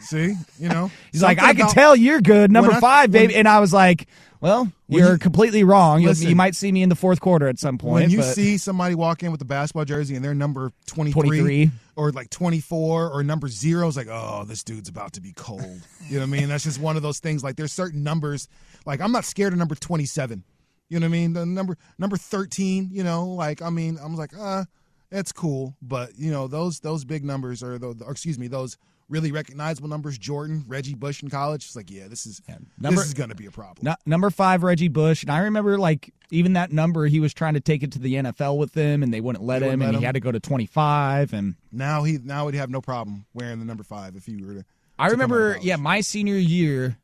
[0.00, 3.12] See, you know, He's like, I can about- tell you're good, number When I- five,
[3.12, 3.34] when- baby.
[3.36, 4.06] And I was like,
[4.40, 6.00] well, When you're you- completely wrong.
[6.02, 6.28] You, Listen.
[6.28, 8.02] you might see me in the fourth quarter at some point.
[8.02, 11.12] when you but- see somebody walk in with a basketball jersey and they're number 23,
[11.22, 11.70] 23.
[11.96, 15.62] or like 24 or number zero, it's like, oh, this dude's about to be cold.
[16.08, 16.48] You know what I mean?
[16.48, 17.42] That's just one of those things.
[17.42, 18.48] Like there's certain numbers.
[18.84, 20.44] Like I'm not scared of number 27.
[20.88, 21.32] You know what I mean?
[21.32, 22.90] The number number 13.
[22.92, 24.64] You know, like I mean, I'm like, uh,
[25.10, 28.76] that's cool, but you know those those big numbers or the or excuse me those
[29.08, 30.18] really recognizable numbers.
[30.18, 31.64] Jordan, Reggie Bush in college.
[31.64, 32.40] It's like, yeah, this is
[32.78, 33.84] number- this is going to be a problem.
[33.84, 35.22] Nu- number five, Reggie Bush.
[35.22, 38.14] And I remember, like, even that number, he was trying to take it to the
[38.14, 40.20] NFL with him, and they wouldn't let They him, wouldn't and let he had to
[40.20, 41.32] go to 25.
[41.32, 44.54] And Now he now he'd have no problem wearing the number five if he were
[44.54, 44.64] to.
[44.98, 46.96] I to come out of remember, yeah, my senior year,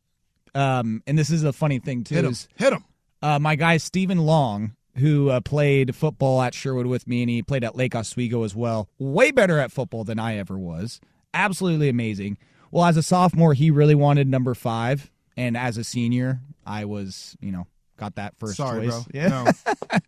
[0.54, 2.14] um, and this is a funny thing, too.
[2.16, 2.32] Hit him.
[2.32, 2.84] is, Hit him.
[3.22, 7.42] uh, my guy Stephen Long, who uh, played football at Sherwood with me, and he
[7.42, 8.88] played at Lake Oswego as well.
[8.98, 11.00] Way better at football than I ever was.
[11.34, 12.38] Absolutely amazing.
[12.70, 17.36] Well, as a sophomore, he really wanted number five, and as a senior, I was,
[17.40, 17.66] you know,
[17.98, 19.04] got that first Sorry, choice.
[19.04, 19.04] bro.
[19.20, 19.28] Yeah.
[19.28, 19.44] No,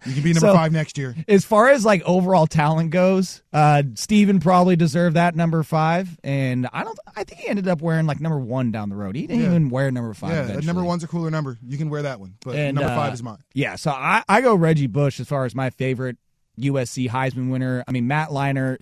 [0.06, 1.14] you can be number So- five next year.
[1.28, 6.66] As far as like overall talent goes, uh, Steven probably deserved that number five, and
[6.72, 6.98] I don't.
[7.14, 9.14] I think he ended up wearing like number one down the road.
[9.14, 9.48] He didn't Yeah.
[9.50, 10.30] even wear number five.
[10.30, 10.66] Yeah, eventually.
[10.66, 11.58] number one's a cooler number.
[11.66, 13.38] You can wear that one, but And, number uh, five is mine.
[13.52, 16.16] Yeah, so I, I go Reggie Bush as far as my favorite
[16.58, 17.84] USC Heisman winner.
[17.87, 18.78] I mean, Matt Leinart.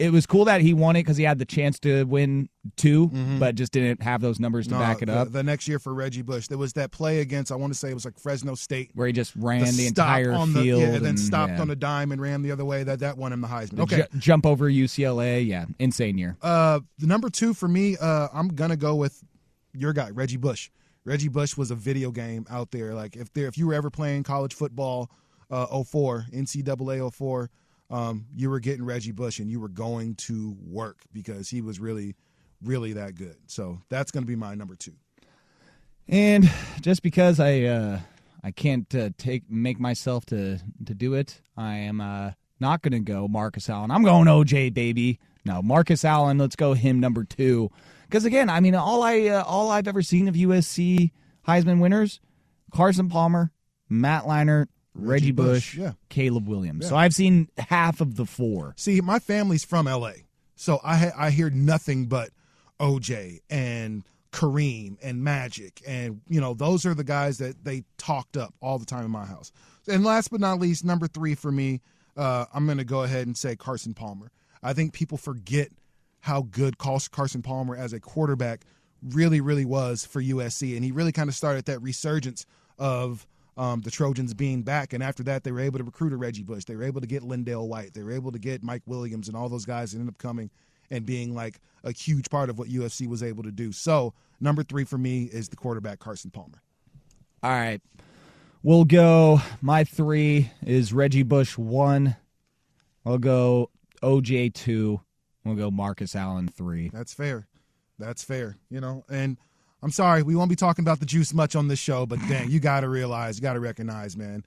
[0.00, 3.38] It was cool that he won it because he had the chance to win 2
[3.38, 4.80] but just didn't have those numbers to Mm-hmm.
[4.80, 5.30] No, back it up.
[5.30, 7.90] The next year for Reggie Bush, there was that play against I want to say
[7.90, 10.82] it was like Fresno State, where he just ran the, stop entire on the, field
[10.82, 11.60] yeah, and then stopped yeah.
[11.60, 12.82] on a dime and ran the other way.
[12.82, 13.76] That that won him the Heisman.
[13.76, 15.46] The Okay, ju- jump over UCLA.
[15.46, 16.36] Yeah, insane year.
[16.40, 19.22] uh, the number two for me, uh, I'm gonna go with
[19.74, 20.70] your guy, Reggie Bush.
[21.04, 22.94] Reggie Bush was a video game out there.
[22.94, 25.10] Like if there, if you were ever playing college football,
[25.50, 27.50] uh, 04, NCAA 04,
[27.90, 31.80] um, you were getting Reggie Bush and you were going to work because he was
[31.80, 32.14] really,
[32.62, 33.36] really that good.
[33.46, 34.94] So that's gonna be my number two.
[36.08, 36.50] And
[36.80, 38.00] just because I uh,
[38.42, 42.92] I can't uh, take make myself to to do it, I am uh, not going
[42.92, 43.90] to go Marcus Allen.
[43.90, 45.18] I'm going OJ baby.
[45.44, 46.38] No, Marcus Allen.
[46.38, 47.70] Let's go him number two.
[48.04, 51.12] Because again, I mean, all I uh, all I've ever seen of USC
[51.46, 52.20] Heisman winners:
[52.72, 53.52] Carson Palmer,
[53.88, 55.92] Matt Leinart, Reggie, Bush, Bush, yeah.
[56.08, 56.84] Caleb Williams.
[56.84, 56.88] Yeah.
[56.90, 58.74] So I've seen half of the four.
[58.76, 60.12] See, my family's from LA,
[60.56, 62.30] so I ha- I hear nothing but
[62.80, 68.36] OJ and Kareem and Magic, and you know those are the guys that they talked
[68.36, 69.52] up all the time in my house.
[69.88, 71.80] And last but not least, number three for me,
[72.16, 74.30] uh, I'm going to go ahead and say Carson Palmer.
[74.62, 75.70] I think people forget
[76.20, 78.64] how good Carson Palmer as a quarterback
[79.02, 82.44] really, really was for USC, and he really kind of started that resurgence
[82.78, 83.26] of
[83.56, 84.92] um, the Trojans being back.
[84.92, 86.64] And after that, they were able to recruit a Reggie Bush.
[86.64, 87.94] They were able to get LenDale White.
[87.94, 90.50] They were able to get Mike Williams and all those guys that ended up coming
[90.90, 93.72] and being like a huge part of what USC was able to do.
[93.72, 96.62] So number three for me is the quarterback Carson Palmer.
[97.42, 97.80] All right.
[98.62, 99.40] We'll go.
[99.62, 102.16] My three is Reggie Bush one.
[103.06, 103.70] I'll go
[104.02, 105.00] OJ two.
[105.44, 106.90] We'll go Marcus Allen three.
[106.92, 107.46] That's fair.
[107.98, 108.58] That's fair.
[108.68, 109.38] You know, and
[109.82, 112.50] I'm sorry we won't be talking about the juice much on this show, but dang,
[112.50, 114.44] you got to realize, you got to recognize, man,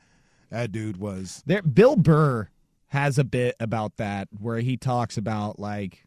[0.49, 2.49] that dude was There, Bill Burr
[2.87, 6.05] has a bit about that where he talks about like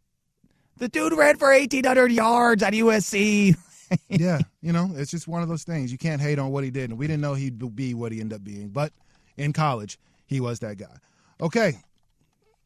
[0.79, 3.57] the dude ran for 1,800 yards at USC.
[4.09, 5.91] yeah, you know, it's just one of those things.
[5.91, 8.21] You can't hate on what he did, and we didn't know he'd be what he
[8.21, 8.69] ended up being.
[8.69, 8.93] But
[9.37, 10.97] in college, he was that guy.
[11.41, 11.79] Okay,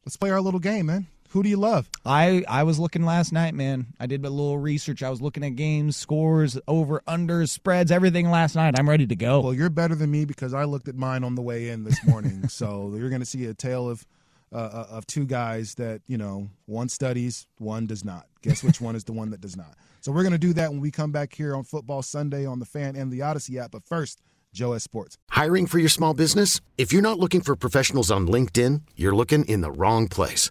[0.04, 1.06] let's play our little game, man.
[1.30, 1.88] Who do you love?
[2.04, 3.86] I I was looking last night, man.
[4.00, 5.02] I did a little research.
[5.02, 8.74] I was looking at games, scores, over, unders, spreads, everything last night.
[8.76, 9.40] I'm ready to go.
[9.40, 12.04] Well, you're better than me because I looked at mine on the way in this
[12.04, 12.48] morning.
[12.48, 14.04] so you're going to see a tale of
[14.52, 18.26] uh, uh, of two guys that you know one studies, one does not.
[18.42, 19.76] Guess which one is the one that does not.
[20.00, 22.66] So we're gonna do that when we come back here on Football Sunday on the
[22.66, 23.70] Fan and the Odyssey app.
[23.70, 24.20] But first,
[24.52, 25.16] Joe S Sports.
[25.28, 26.60] Hiring for your small business?
[26.76, 30.50] If you're not looking for professionals on LinkedIn, you're looking in the wrong place.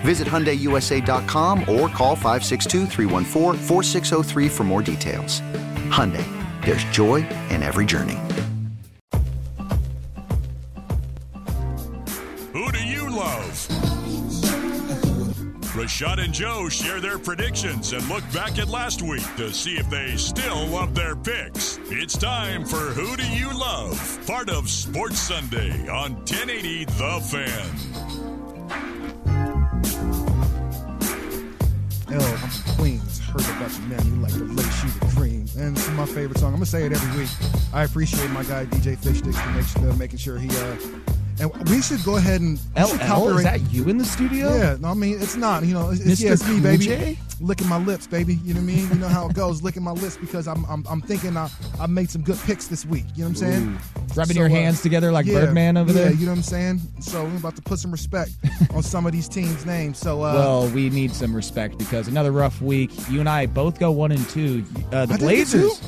[0.00, 2.86] Visit HyundaiUSA.com or call 562
[4.48, 5.40] for more details.
[5.88, 6.24] Hyundai,
[6.64, 8.18] there's joy in every journey.
[12.52, 13.68] Who do you love?
[15.78, 19.88] Rashad and Joe share their predictions and look back at last week to see if
[19.88, 21.78] they still love their picks.
[21.84, 24.18] It's time for Who Do You Love?
[24.26, 27.97] Part of Sports Sunday on 1080 The Fan.
[33.58, 34.22] You, man.
[34.22, 35.44] Like the late shoe the cream.
[35.58, 36.50] And this is my favorite song.
[36.50, 37.30] I'm gonna say it every week.
[37.72, 40.76] I appreciate my guy DJ Fish Sticks for making sure he uh
[41.40, 44.54] and we should go ahead and LL, is that you in the studio?
[44.54, 45.64] Yeah, no, I mean it's not.
[45.64, 46.84] You know, it's, it's, yeah, it's me, baby.
[46.84, 47.18] J?
[47.40, 48.34] Licking my lips, baby.
[48.44, 48.88] You know what I mean?
[48.88, 51.86] You know how it goes, licking my lips because I'm I'm, I'm thinking I I
[51.86, 53.04] made some good picks this week.
[53.14, 53.68] You know what I'm saying?
[53.68, 54.14] Ooh.
[54.14, 56.04] Rubbing your hands together like yeah, Birdman over there.
[56.04, 56.18] yeah, there?
[56.18, 56.80] You know what I'm saying?
[57.00, 58.32] So we're about to put some respect
[58.74, 59.98] on some of these teams' names.
[59.98, 62.90] So uh, well, we need some respect because another rough week.
[63.08, 64.64] You and I both go one and two.
[64.92, 65.80] Uh, the I Blazers,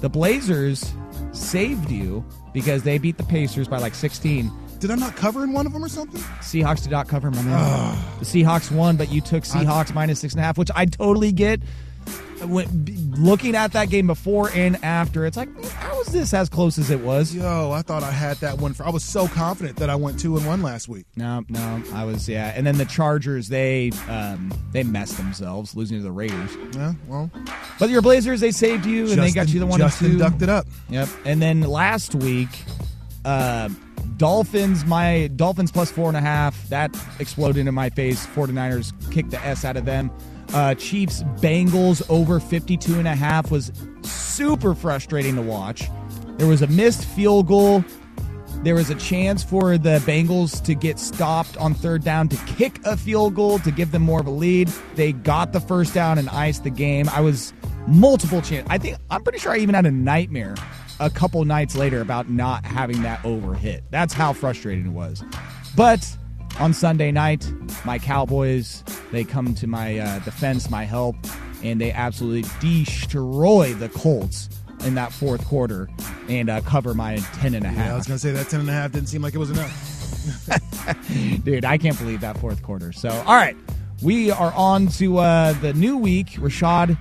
[0.00, 0.92] the Blazers
[1.32, 4.50] saved you because they beat the Pacers by like 16.
[4.80, 6.20] Did I not cover in one of them or something?
[6.40, 7.98] Seahawks did not cover, my man.
[8.20, 11.32] the Seahawks won, but you took Seahawks minus six and a half, which I totally
[11.32, 11.60] get.
[12.46, 16.48] When, b- looking at that game before and after, it's like, how is this as
[16.48, 17.34] close as it was?
[17.34, 18.74] Yo, I thought I had that one.
[18.74, 21.06] For, I was so confident that I went two and one last week.
[21.16, 22.52] No, no, I was yeah.
[22.54, 26.56] And then the Chargers, they um, they messed themselves, losing to the Raiders.
[26.76, 27.28] Yeah, well,
[27.80, 30.18] But your Blazers, they saved you, and they got you the one Justin and two.
[30.20, 30.68] ducked it up.
[30.90, 31.08] Yep.
[31.24, 32.50] And then last week,
[33.28, 33.68] uh,
[34.16, 36.68] Dolphins, my Dolphins plus four and a half.
[36.70, 38.26] That exploded in my face.
[38.28, 40.10] 49ers kicked the S out of them.
[40.54, 43.70] Uh, Chiefs, Bengals over 52 and a half was
[44.02, 45.90] super frustrating to watch.
[46.38, 47.84] There was a missed field goal.
[48.62, 52.80] There was a chance for the Bengals to get stopped on third down to kick
[52.84, 54.68] a field goal to give them more of a lead.
[54.94, 57.10] They got the first down and iced the game.
[57.10, 57.52] I was
[57.86, 58.66] multiple chance.
[58.70, 60.54] I think I'm pretty sure I even had a nightmare
[61.00, 63.84] a couple nights later about not having that over hit.
[63.90, 65.22] That's how frustrating it was.
[65.76, 66.16] But
[66.58, 67.50] on Sunday night,
[67.84, 68.82] my Cowboys
[69.12, 71.16] they come to my uh, defense, my help,
[71.62, 74.48] and they absolutely destroy the Colts
[74.84, 75.88] in that fourth quarter
[76.28, 77.86] and uh, cover my 10 and a half.
[77.86, 79.50] Yeah, I was gonna say that ten and a half didn't seem like it was
[79.50, 79.94] enough.
[81.44, 82.92] Dude, I can't believe that fourth quarter.
[82.92, 83.56] So, all right,
[84.02, 86.28] we are on to uh, the new week.
[86.32, 86.96] Rashad,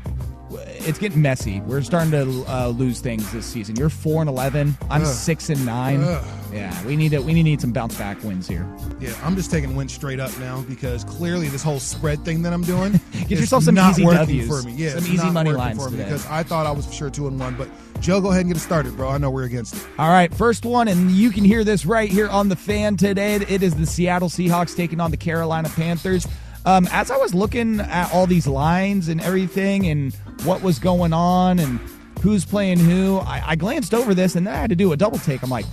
[0.52, 1.60] it's getting messy.
[1.62, 3.76] We're starting to uh, lose things this season.
[3.76, 4.78] You're four and eleven.
[4.90, 5.08] I'm Ugh.
[5.08, 6.02] six and nine.
[6.04, 6.24] Ugh.
[6.54, 8.66] Yeah, we need to, we need some bounce back wins here.
[9.02, 12.54] Yeah, I'm just taking wins straight up now because clearly this whole spread thing that
[12.54, 12.94] I'm doing
[13.28, 14.48] Get yourself some not easy Ws.
[14.48, 14.74] for me.
[14.74, 16.06] Yeah, Some easy money lines for me today.
[16.10, 17.56] because I thought I was for sure two and one.
[17.56, 17.68] But
[18.00, 19.10] Joe, go ahead and get it started, bro.
[19.10, 19.86] I know we're against it.
[20.00, 23.36] All right, first one, and you can hear this right here on the fan today.
[23.36, 26.26] It is the Seattle Seahawks taking on the Carolina Panthers.
[26.68, 31.14] Um, as I was looking at all these lines and everything, and what was going
[31.14, 31.80] on, and
[32.22, 34.98] who's playing who, I, I glanced over this, and then I had to do a
[34.98, 35.42] double take.
[35.44, 35.66] I'm like,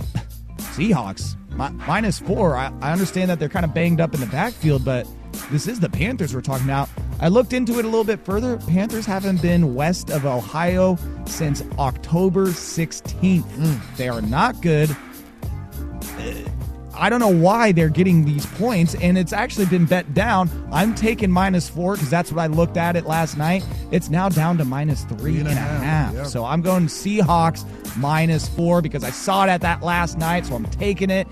[0.57, 2.55] Seahawks mi- minus four.
[2.55, 5.05] I, I understand that they're kind of banged up in the backfield, but
[5.51, 6.87] this is the Panthers we're talking about.
[7.19, 8.55] I looked into it a little bit further.
[8.55, 13.97] Panthers haven't been west of Ohio since October 16th.
[13.97, 14.95] They are not good.
[16.97, 20.49] I don't know why they're getting these points, and it's actually been bet down.
[20.71, 23.65] I'm taking minus four because that's what I looked at it last night.
[23.91, 26.13] It's now down to minus three and a half.
[26.13, 26.23] yeah.
[26.23, 27.65] So I'm going Seahawks
[27.97, 31.27] minus four because I saw it at that last night, so I'm taking it.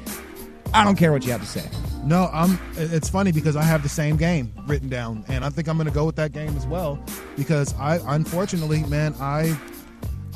[0.74, 1.70] I don't care what you have to say.
[2.04, 2.60] No, I'm.
[2.76, 5.88] It's funny because I have the same game written down, and I think I'm going
[5.88, 7.00] to go with that game as well.
[7.38, 9.58] Because I, unfortunately, man, I,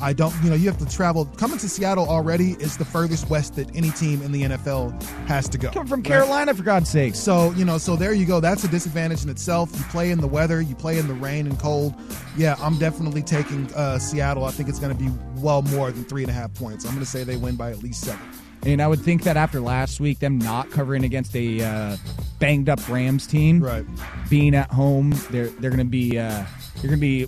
[0.00, 0.34] I don't.
[0.42, 1.24] You know, you have to travel.
[1.36, 5.48] Coming to Seattle already is the furthest west that any team in the NFL has
[5.50, 5.70] to go.
[5.70, 6.06] Come from right?
[6.06, 7.14] Carolina, for God's sake.
[7.14, 8.40] So you know, so there you go.
[8.40, 9.70] That's a disadvantage in itself.
[9.76, 11.94] You play in the weather, you play in the rain and cold.
[12.36, 14.44] Yeah, I'm definitely taking uh, Seattle.
[14.44, 16.84] I think it's going to be well more than three and a half points.
[16.84, 18.20] I'm going to say they win by at least seven.
[18.64, 21.96] And I would think that after last week, them not covering against a uh,
[22.40, 23.84] banged up Rams team, Right.
[24.28, 26.44] being at home, they're they're going to be uh,
[26.76, 27.26] you're going to be.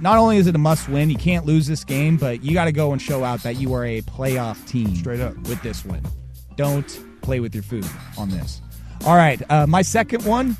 [0.00, 2.64] Not only is it a must win, you can't lose this game, but you got
[2.64, 4.94] to go and show out that you are a playoff team.
[4.96, 5.36] Straight up.
[5.48, 6.04] with this win.
[6.56, 7.86] Don't play with your food
[8.18, 8.60] on this.
[9.06, 10.56] All right, uh, my second one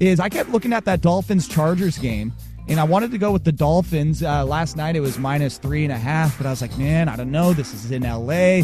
[0.00, 2.32] is I kept looking at that Dolphins Chargers game.
[2.68, 4.24] And I wanted to go with the Dolphins.
[4.24, 7.08] Uh, last night it was minus three and a half, but I was like, man,
[7.08, 7.52] I don't know.
[7.52, 8.62] This is in LA.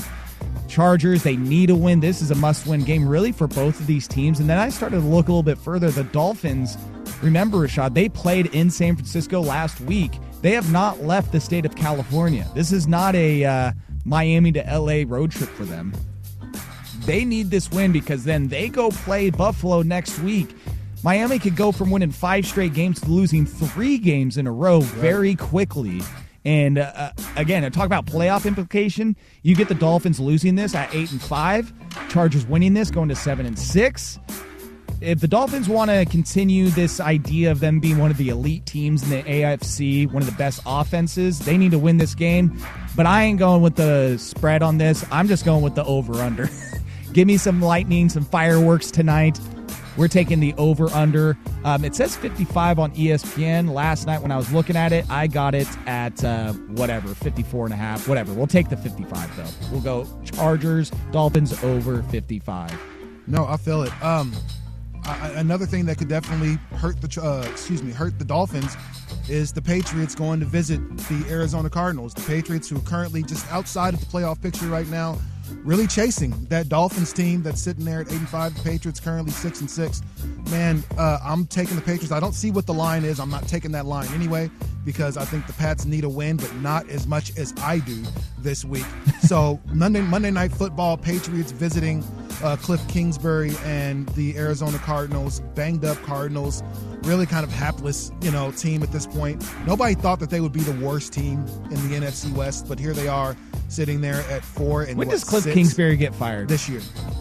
[0.66, 2.00] Chargers, they need a win.
[2.00, 4.40] This is a must win game, really, for both of these teams.
[4.40, 5.90] And then I started to look a little bit further.
[5.90, 6.76] The Dolphins,
[7.22, 10.12] remember, Rashad, they played in San Francisco last week.
[10.42, 12.46] They have not left the state of California.
[12.54, 13.72] This is not a uh,
[14.04, 15.92] Miami to LA road trip for them.
[17.04, 20.54] They need this win because then they go play Buffalo next week.
[21.04, 24.80] Miami could go from winning five straight games to losing three games in a row
[24.80, 26.00] very quickly.
[26.44, 29.16] And uh, again, talk about playoff implication.
[29.42, 31.72] You get the Dolphins losing this at eight and five,
[32.08, 34.18] Chargers winning this, going to seven and six.
[35.00, 38.66] If the Dolphins want to continue this idea of them being one of the elite
[38.66, 42.56] teams in the AFC, one of the best offenses, they need to win this game.
[42.94, 45.04] But I ain't going with the spread on this.
[45.10, 46.48] I'm just going with the over under.
[47.12, 49.38] Give me some lightning, some fireworks tonight.
[49.96, 51.36] We're taking the over under.
[51.64, 53.72] Um, it says 55 on ESPN.
[53.72, 57.66] Last night when I was looking at it, I got it at uh, whatever, 54
[57.66, 58.32] and a half, whatever.
[58.32, 59.44] We'll take the 55 though.
[59.70, 62.72] We'll go Chargers, Dolphins over 55.
[63.26, 64.02] No, I feel it.
[64.02, 64.32] Um,
[65.04, 68.76] Another thing that could definitely hurt the uh, excuse me hurt the Dolphins
[69.28, 72.14] is the Patriots going to visit the Arizona Cardinals.
[72.14, 75.18] The Patriots, who are currently just outside of the playoff picture right now,
[75.64, 78.54] really chasing that Dolphins team that's sitting there at 85.
[78.56, 80.02] The Patriots currently six and six.
[80.50, 82.12] Man, uh, I'm taking the Patriots.
[82.12, 83.20] I don't see what the line is.
[83.20, 84.50] I'm not taking that line anyway
[84.84, 88.02] because I think the Pats need a win, but not as much as I do
[88.38, 88.86] this week.
[89.22, 92.04] So Monday Monday Night Football, Patriots visiting
[92.42, 96.60] uh, Cliff Kingsbury and the Arizona Cardinals, banged up Cardinals,
[97.02, 99.42] really kind of hapless, you know, team at this point.
[99.64, 102.92] Nobody thought that they would be the worst team in the NFC West, but here
[102.92, 103.36] they are
[103.72, 105.54] sitting there at four and When what, does Cliff six?
[105.54, 106.48] Kingsbury get fired?
[106.48, 106.80] this year?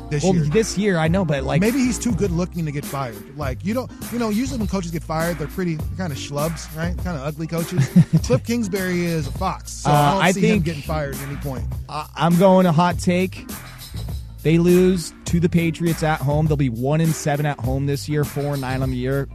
[0.09, 0.43] This well, year.
[0.45, 3.37] this year I know, but like maybe he's too good looking to get fired.
[3.37, 6.75] Like you don't, you know, usually when coaches get fired, they're pretty kind of schlubs,
[6.75, 6.95] right?
[6.97, 7.87] Kind of ugly coaches.
[8.25, 11.15] Cliff Kingsbury is a fox, so Uh, I don't I see him think- getting fired
[11.15, 11.63] at any point.
[11.87, 13.49] I- I'm going a hot take.
[14.43, 16.47] They lose to the Patriots at home.
[16.47, 19.29] They'll be one and seven at home this year, four and nine on the year.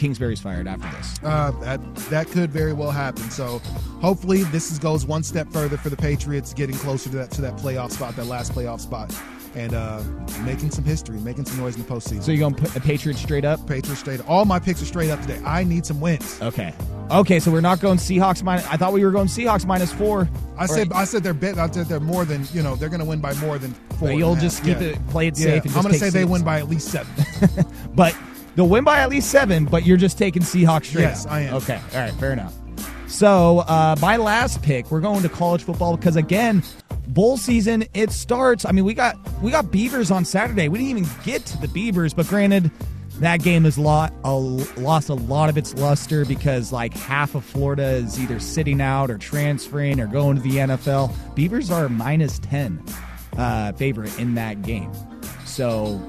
[0.00, 1.20] Kingsbury's fired after this.
[1.22, 3.30] Uh, that that could very well happen.
[3.30, 3.58] So
[4.00, 7.42] hopefully this is, goes one step further for the Patriots, getting closer to that to
[7.42, 9.14] that playoff spot, that last playoff spot,
[9.54, 10.02] and uh,
[10.44, 12.22] making some history, making some noise in the postseason.
[12.22, 13.66] So you're going to put the Patriots straight up?
[13.66, 14.26] Patriots straight.
[14.26, 15.40] All my picks are straight up today.
[15.44, 16.40] I need some wins.
[16.40, 16.72] Okay.
[17.10, 18.64] Okay, so we're not going Seahawks minus.
[18.68, 20.30] I thought we were going Seahawks minus four.
[20.56, 21.58] I said I said they're bet.
[21.58, 22.74] I said they're more than you know.
[22.76, 24.08] They're going to win by more than four.
[24.08, 24.42] But you'll half.
[24.42, 24.88] just keep Yeah.
[24.88, 25.60] it, play it Yeah.
[25.60, 25.76] safe.
[25.76, 27.12] I'm going to say they win by at least seven.
[27.94, 28.14] But
[28.60, 29.64] they'll win by at least seven.
[29.64, 31.02] But you're just taking Seahawks straight.
[31.02, 31.32] Yes, up.
[31.32, 31.54] I am.
[31.54, 31.80] Okay.
[31.94, 32.12] All right.
[32.14, 32.54] Fair enough.
[33.06, 36.62] So uh, my last pick, we're going to college football because again,
[37.08, 38.66] bowl season it starts.
[38.66, 40.68] I mean, we got we got Beavers on Saturday.
[40.68, 42.70] We didn't even get to the Beavers, but granted,
[43.18, 47.44] that game has lot a, lost a lot of its luster because like half of
[47.44, 51.12] Florida is either sitting out or transferring or going to the NFL.
[51.34, 52.82] Beavers are minus ten
[53.38, 54.92] uh, favorite in that game,
[55.46, 56.00] so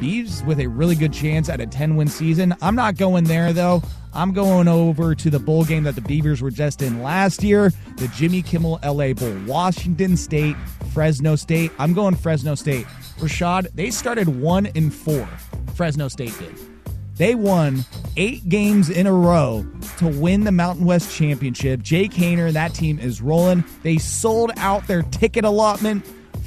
[0.00, 2.54] Beavs with a really good chance at a 10 win season.
[2.62, 3.82] I'm not going there though.
[4.14, 7.70] I'm going over to the bowl game that the Beavers were just in last year,
[7.96, 9.36] the Jimmy Kimmel LA Bowl.
[9.46, 10.56] Washington State,
[10.92, 11.70] Fresno State.
[11.78, 12.86] I'm going Fresno State.
[13.18, 15.28] Rashad, they started 1 and 4.
[15.74, 16.54] Fresno State did.
[17.16, 17.84] They won
[18.16, 19.66] eight games in a row
[19.98, 21.82] to win the Mountain West Championship.
[21.82, 23.64] Jake Haener and that team is rolling.
[23.82, 26.06] They sold out their ticket allotment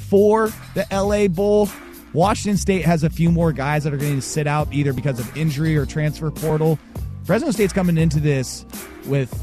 [0.09, 1.67] for the LA Bowl.
[2.13, 5.19] Washington State has a few more guys that are going to sit out either because
[5.19, 6.77] of injury or transfer portal.
[7.23, 8.65] Fresno State's coming into this
[9.05, 9.33] with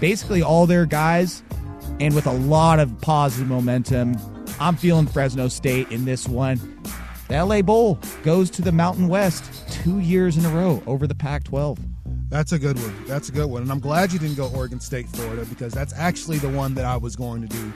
[0.00, 1.42] basically all their guys
[2.00, 4.16] and with a lot of positive momentum.
[4.58, 6.58] I'm feeling Fresno State in this one.
[7.28, 11.14] The LA Bowl goes to the Mountain West two years in a row over the
[11.14, 11.78] Pac 12.
[12.28, 13.04] That's a good one.
[13.06, 13.62] That's a good one.
[13.62, 16.84] And I'm glad you didn't go Oregon State, Florida, because that's actually the one that
[16.84, 17.72] I was going to do.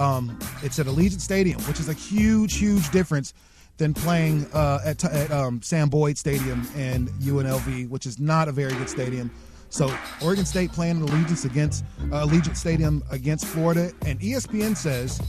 [0.00, 3.34] Um, it's at Allegiant Stadium, which is a huge, huge difference
[3.78, 8.52] than playing uh, at, at um, Sam Boyd Stadium and UNLV, which is not a
[8.52, 9.30] very good stadium.
[9.68, 15.20] So Oregon State playing at Allegiant against uh, Allegiant Stadium against Florida, and ESPN says,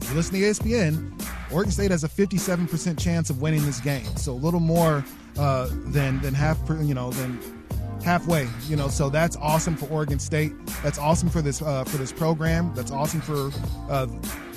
[0.00, 4.04] if you listen to ESPN, Oregon State has a 57% chance of winning this game.
[4.16, 5.04] So a little more
[5.36, 7.57] uh, than than half, per, you know, than
[8.02, 8.48] halfway.
[8.68, 10.52] You know, so that's awesome for Oregon State.
[10.82, 12.72] That's awesome for this uh, for this program.
[12.74, 13.50] That's awesome for
[13.90, 14.06] uh,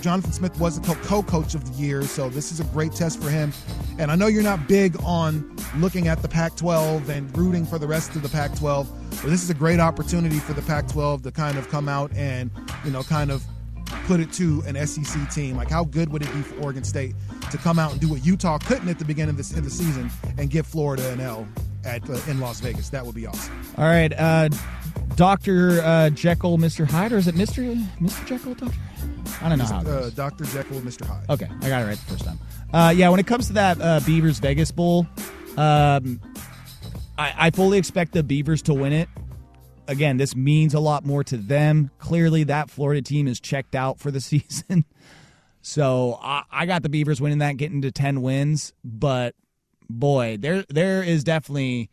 [0.02, 3.30] Jonathan Smith was the co-coach of the year, so this is a great test for
[3.30, 3.54] him.
[4.00, 7.88] And I know you're not big on looking at the Pac-12 and rooting for the
[7.88, 8.88] rest of the Pac-12,
[9.22, 12.50] but this is a great opportunity for the Pac-12 to kind of come out and
[12.84, 13.46] you know kind of
[14.06, 15.56] put it to an SEC team.
[15.56, 17.14] Like, how good would it be for Oregon State
[17.52, 19.70] to come out and do what Utah couldn't at the beginning of, this, of the
[19.70, 21.48] season and give Florida an L
[21.86, 22.90] at uh, in Las Vegas?
[22.90, 23.66] That would be awesome.
[23.78, 24.50] All right, uh,
[25.16, 27.62] Doctor uh, Jekyll, Mister Hyde, or is it Mister
[28.00, 28.78] Mister Jekyll, Doctor?
[29.42, 29.82] I don't know how.
[29.82, 30.10] It Uh.
[30.12, 30.44] Dr.
[30.46, 31.06] Jekyll, Mr.
[31.06, 31.30] Hyde.
[31.30, 32.40] Okay, I got it right the first time.
[32.74, 35.08] Uh, yeah, when it comes to that uh, Beavers Vegas Bowl,
[35.58, 36.22] um,
[37.18, 39.10] I, I fully expect the Beavers to win it.
[39.88, 41.92] Again, this means a lot more to them.
[41.98, 44.86] Clearly, that Florida team is checked out for the season.
[45.62, 48.74] So I, I got the Beavers winning that, getting to ten wins.
[48.84, 49.36] But
[49.92, 51.90] boy, there there is definitely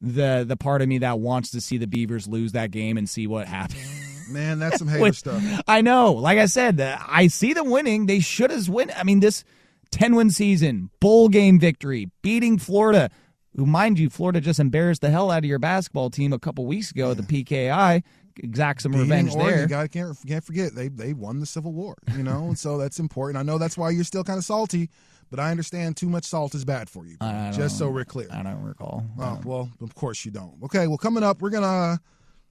[0.00, 3.08] the the part of me that wants to see the Beavers lose that game and
[3.08, 3.86] see what happens.
[4.30, 5.42] Man, that's some hater stuff.
[5.68, 6.12] I know.
[6.12, 8.06] Like I said, I see them winning.
[8.06, 8.90] They should have win.
[8.96, 9.44] I mean, this
[9.90, 13.10] 10 win season, bowl game victory, beating Florida,
[13.56, 16.66] who, mind you, Florida just embarrassed the hell out of your basketball team a couple
[16.66, 18.02] weeks ago at the PKI.
[18.38, 19.66] Exact some Beating revenge Oregon, there.
[19.66, 22.98] God can't, can't forget they they won the Civil War, you know, and so that's
[22.98, 23.36] important.
[23.36, 24.88] I know that's why you're still kind of salty,
[25.32, 27.16] but I understand too much salt is bad for you.
[27.52, 28.28] Just so we're clear.
[28.30, 29.02] I don't recall.
[29.18, 30.62] Oh well, of course you don't.
[30.64, 31.98] Okay, well coming up, we're gonna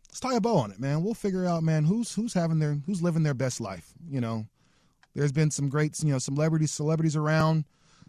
[0.09, 1.03] let's tie a bow on it, man.
[1.03, 3.93] We'll figure out, man, who's who's having their who's living their best life.
[4.09, 4.47] You know,
[5.13, 7.65] there's been some great, you know, celebrities celebrities around,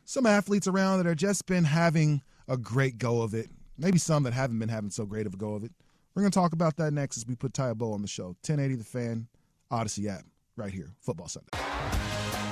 [0.06, 3.50] some athletes around that have just been having a great go of it.
[3.76, 5.72] Maybe some that haven't been having so great of a go of it.
[6.14, 8.28] We're gonna talk about that next as we put tie a bow on the show.
[8.46, 9.28] 1080 the fan,
[9.70, 10.24] Odyssey app,
[10.56, 12.01] right here, Football Sunday.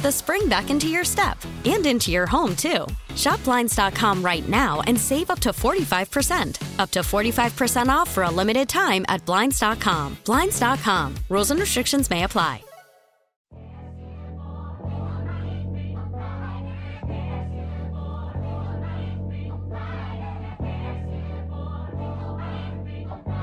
[0.00, 2.86] the spring back into your step and into your home, too.
[3.14, 6.78] Shop Blinds.com right now and save up to 45%.
[6.78, 10.16] Up to 45% off for a limited time at Blinds.com.
[10.24, 11.14] Blinds.com.
[11.28, 12.62] Rules and restrictions may apply.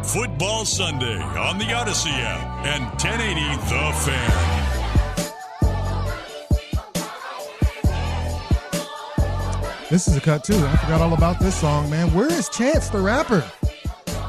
[0.03, 4.52] Football Sunday on the Odyssey app and 1080 The Fan.
[9.93, 10.55] This is a cut too.
[10.55, 12.11] I forgot all about this song, man.
[12.15, 13.47] Where is Chance the rapper?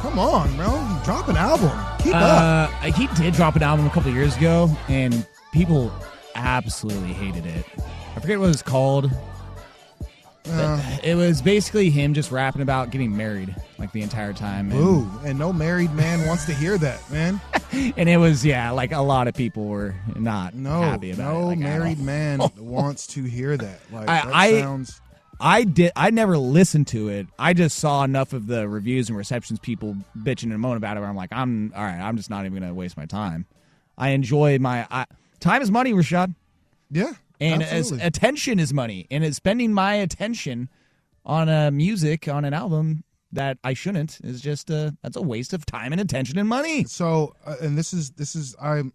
[0.03, 0.69] Come on, bro.
[1.07, 1.71] Drop an album.
[2.01, 2.71] Keep up.
[2.71, 5.91] Uh, he did drop an album a couple years ago, and people
[6.35, 7.65] absolutely hated it.
[8.15, 9.11] I forget what it was called.
[10.51, 14.71] Uh, it was basically him just rapping about getting married like the entire time.
[14.71, 17.41] And, Ooh, and no married man wants to hear that, man.
[17.73, 21.41] and it was yeah, like a lot of people were not No, happy about no
[21.41, 21.45] it.
[21.45, 23.81] like, married man wants to hear that.
[23.91, 25.01] Like I, that I, sounds.
[25.41, 25.93] I did.
[25.97, 27.27] I never listened to it.
[27.39, 31.01] I just saw enough of the reviews and receptions, people bitching and moaning about it.
[31.01, 32.01] Where I'm like, I'm all right.
[32.01, 33.47] I'm just not even going to waste my time.
[33.97, 35.07] I enjoy my I,
[35.41, 36.35] time is money, Rashad.
[36.91, 40.69] Yeah, And as attention is money, and it's spending my attention
[41.25, 45.53] on a music on an album that I shouldn't is just a that's a waste
[45.53, 46.85] of time and attention and money.
[46.85, 48.93] So, uh, and this is this is I'm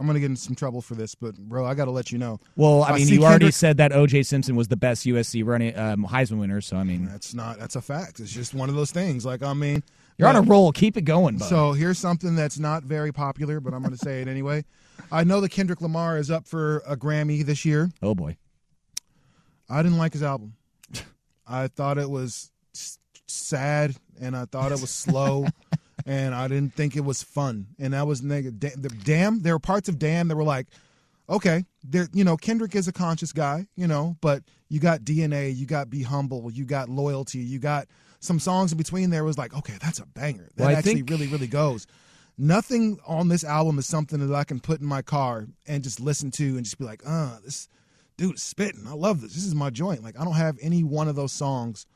[0.00, 2.16] I'm gonna get in some trouble for this, but bro, I got to let you
[2.18, 2.40] know.
[2.56, 4.22] Well, If I mean, you already said that O.J.
[4.22, 7.76] Simpson was the best USC running um, Heisman winner, so I mean, That's not that's
[7.76, 8.18] a fact.
[8.18, 9.26] It's just one of those things.
[9.26, 9.82] Like I mean,
[10.16, 10.72] you're on a roll.
[10.72, 11.48] Keep it going, bud.
[11.48, 14.64] So here's something that's not very popular, but I'm going to say it anyway.
[15.12, 17.90] I know that Kendrick Lamar is up for a Grammy this year.
[18.02, 18.36] oh boy,
[19.68, 20.54] I didn't like his album.
[21.46, 25.46] I thought it was s- sad, and I thought it was slow,
[26.10, 27.68] and I didn't think it was fun.
[27.78, 29.04] And that was negative.
[29.04, 30.66] Damn, there were parts of Damn that were like,
[31.28, 32.08] okay, there.
[32.12, 35.88] You know, Kendrick is a conscious guy, you know, but you got DNA, you got
[35.88, 37.86] Be Humble, you got Loyalty, you got
[38.18, 40.48] some songs in between there was like, okay, that's a banger.
[40.56, 41.86] That Well, actually think- really, really goes.
[42.36, 46.00] Nothing on this album is something that I can put in my car and just
[46.00, 47.68] listen to and just be like, uh, this
[48.16, 48.86] dude is spitting.
[48.86, 49.34] I love this.
[49.34, 50.02] This is my joint.
[50.02, 51.86] Like I don't have any one of those songs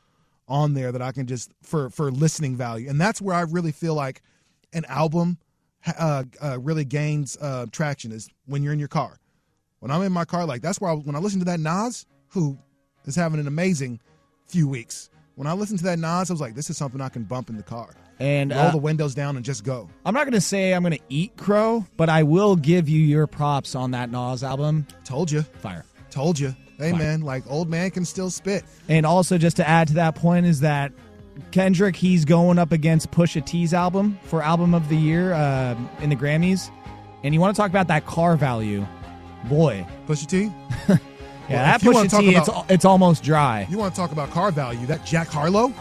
[0.47, 2.89] on there that I can just for for listening value.
[2.89, 4.21] And that's where I really feel like
[4.73, 5.37] an album
[5.97, 9.19] uh, uh, really gains uh, traction is when you're in your car.
[9.79, 12.05] When I'm in my car, like that's where I, when I listen to that Nas,
[12.29, 12.57] who
[13.05, 13.99] is having an amazing
[14.47, 15.09] few weeks.
[15.35, 17.49] When I listened to that Nas, I was like, this is something I can bump
[17.49, 17.93] in the car.
[18.19, 19.89] and Roll uh, the windows down and just go.
[20.05, 23.75] I'm not gonna say I'm gonna eat crow, but I will give you your props
[23.75, 24.87] on that Nas album.
[25.03, 25.41] Told you.
[25.41, 25.85] Fire.
[26.09, 26.55] Told you.
[26.77, 28.63] Hey man, like old man can still spit.
[28.89, 30.91] And also, just to add to that point, is that
[31.51, 36.09] Kendrick he's going up against Pusha T's album for album of the year uh, in
[36.09, 36.69] the Grammys,
[37.23, 38.85] and you want to talk about that car value,
[39.45, 39.85] boy.
[40.07, 40.51] Pusha T.
[41.47, 43.67] Yeah, Well, that Pusha T, about- al- it's almost dry.
[43.69, 44.83] You want to talk about car value?
[44.87, 45.71] That Jack Harlow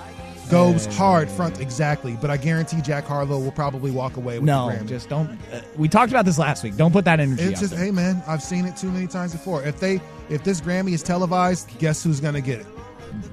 [0.51, 4.71] goes hard front exactly, but I guarantee Jack Harlow will probably walk away with No,
[4.71, 4.89] the Grammy.
[4.89, 5.31] just don't.
[5.53, 6.77] Uh, we talked about this last week.
[6.77, 7.85] Don't put that energy It's just, there.
[7.85, 9.63] hey man, I've seen it too many times before.
[9.65, 12.67] If they, if this Grammy is televised, guess who's gonna get it?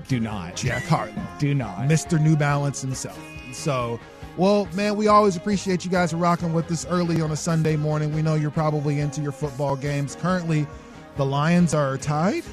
[0.07, 0.55] Do not.
[0.55, 1.80] Jack Harlow, Do not.
[1.88, 2.22] Mr.
[2.22, 3.20] New Balance himself.
[3.53, 3.99] So,
[4.38, 7.76] well, man, we always appreciate you guys for rocking with us early on a Sunday
[7.76, 8.14] morning.
[8.14, 10.16] We know you're probably into your football games.
[10.16, 10.68] Currently,
[11.18, 12.43] the Lions are tied.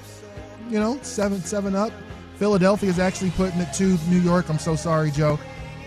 [0.71, 1.93] You know, seven seven up.
[2.39, 4.49] Philadelphia is actually putting it to New York.
[4.49, 5.39] I'm so sorry, Joe,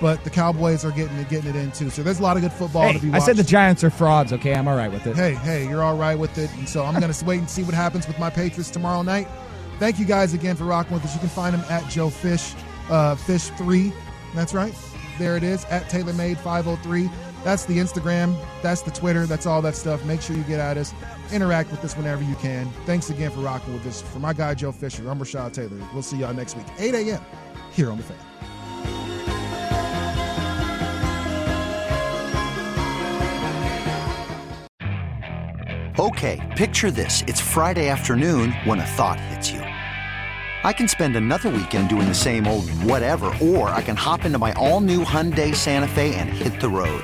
[0.02, 1.90] but the Cowboys are getting it getting it in too.
[1.90, 3.90] So there's a lot of good football Hey, to be I said the Giants are
[3.90, 4.34] frauds.
[4.34, 5.16] Okay, I'm all right with it.
[5.16, 6.52] Hey, hey, you're all right with it.
[6.56, 9.28] And so I'm going to wait and see what happens with my Patriots tomorrow night.
[9.80, 11.14] Thank you guys again for rocking with us.
[11.14, 12.54] You can find him at Joe Fish,
[12.90, 13.94] uh, Fish3.
[14.36, 14.76] That's right.
[15.18, 17.10] There it is, at TaylorMade503.
[17.44, 18.36] That's the Instagram.
[18.62, 19.26] That's the Twitter.
[19.26, 20.06] That's all that stuff.
[20.06, 20.94] Make sure you get at us.
[21.32, 22.70] Interact with us whenever you can.
[22.86, 24.02] Thanks again for rocking with us.
[24.02, 25.78] For my guy, Joe Fisher, I'm Rashad Taylor.
[25.94, 27.22] We'll see y'all next week, 8 a.m.
[27.74, 28.18] here on The Fan.
[36.00, 37.22] Okay, picture this.
[37.28, 39.60] It's Friday afternoon when a thought hits you.
[39.60, 44.38] I can spend another weekend doing the same old whatever, or I can hop into
[44.38, 47.04] my all new Hyundai Santa Fe and hit the road.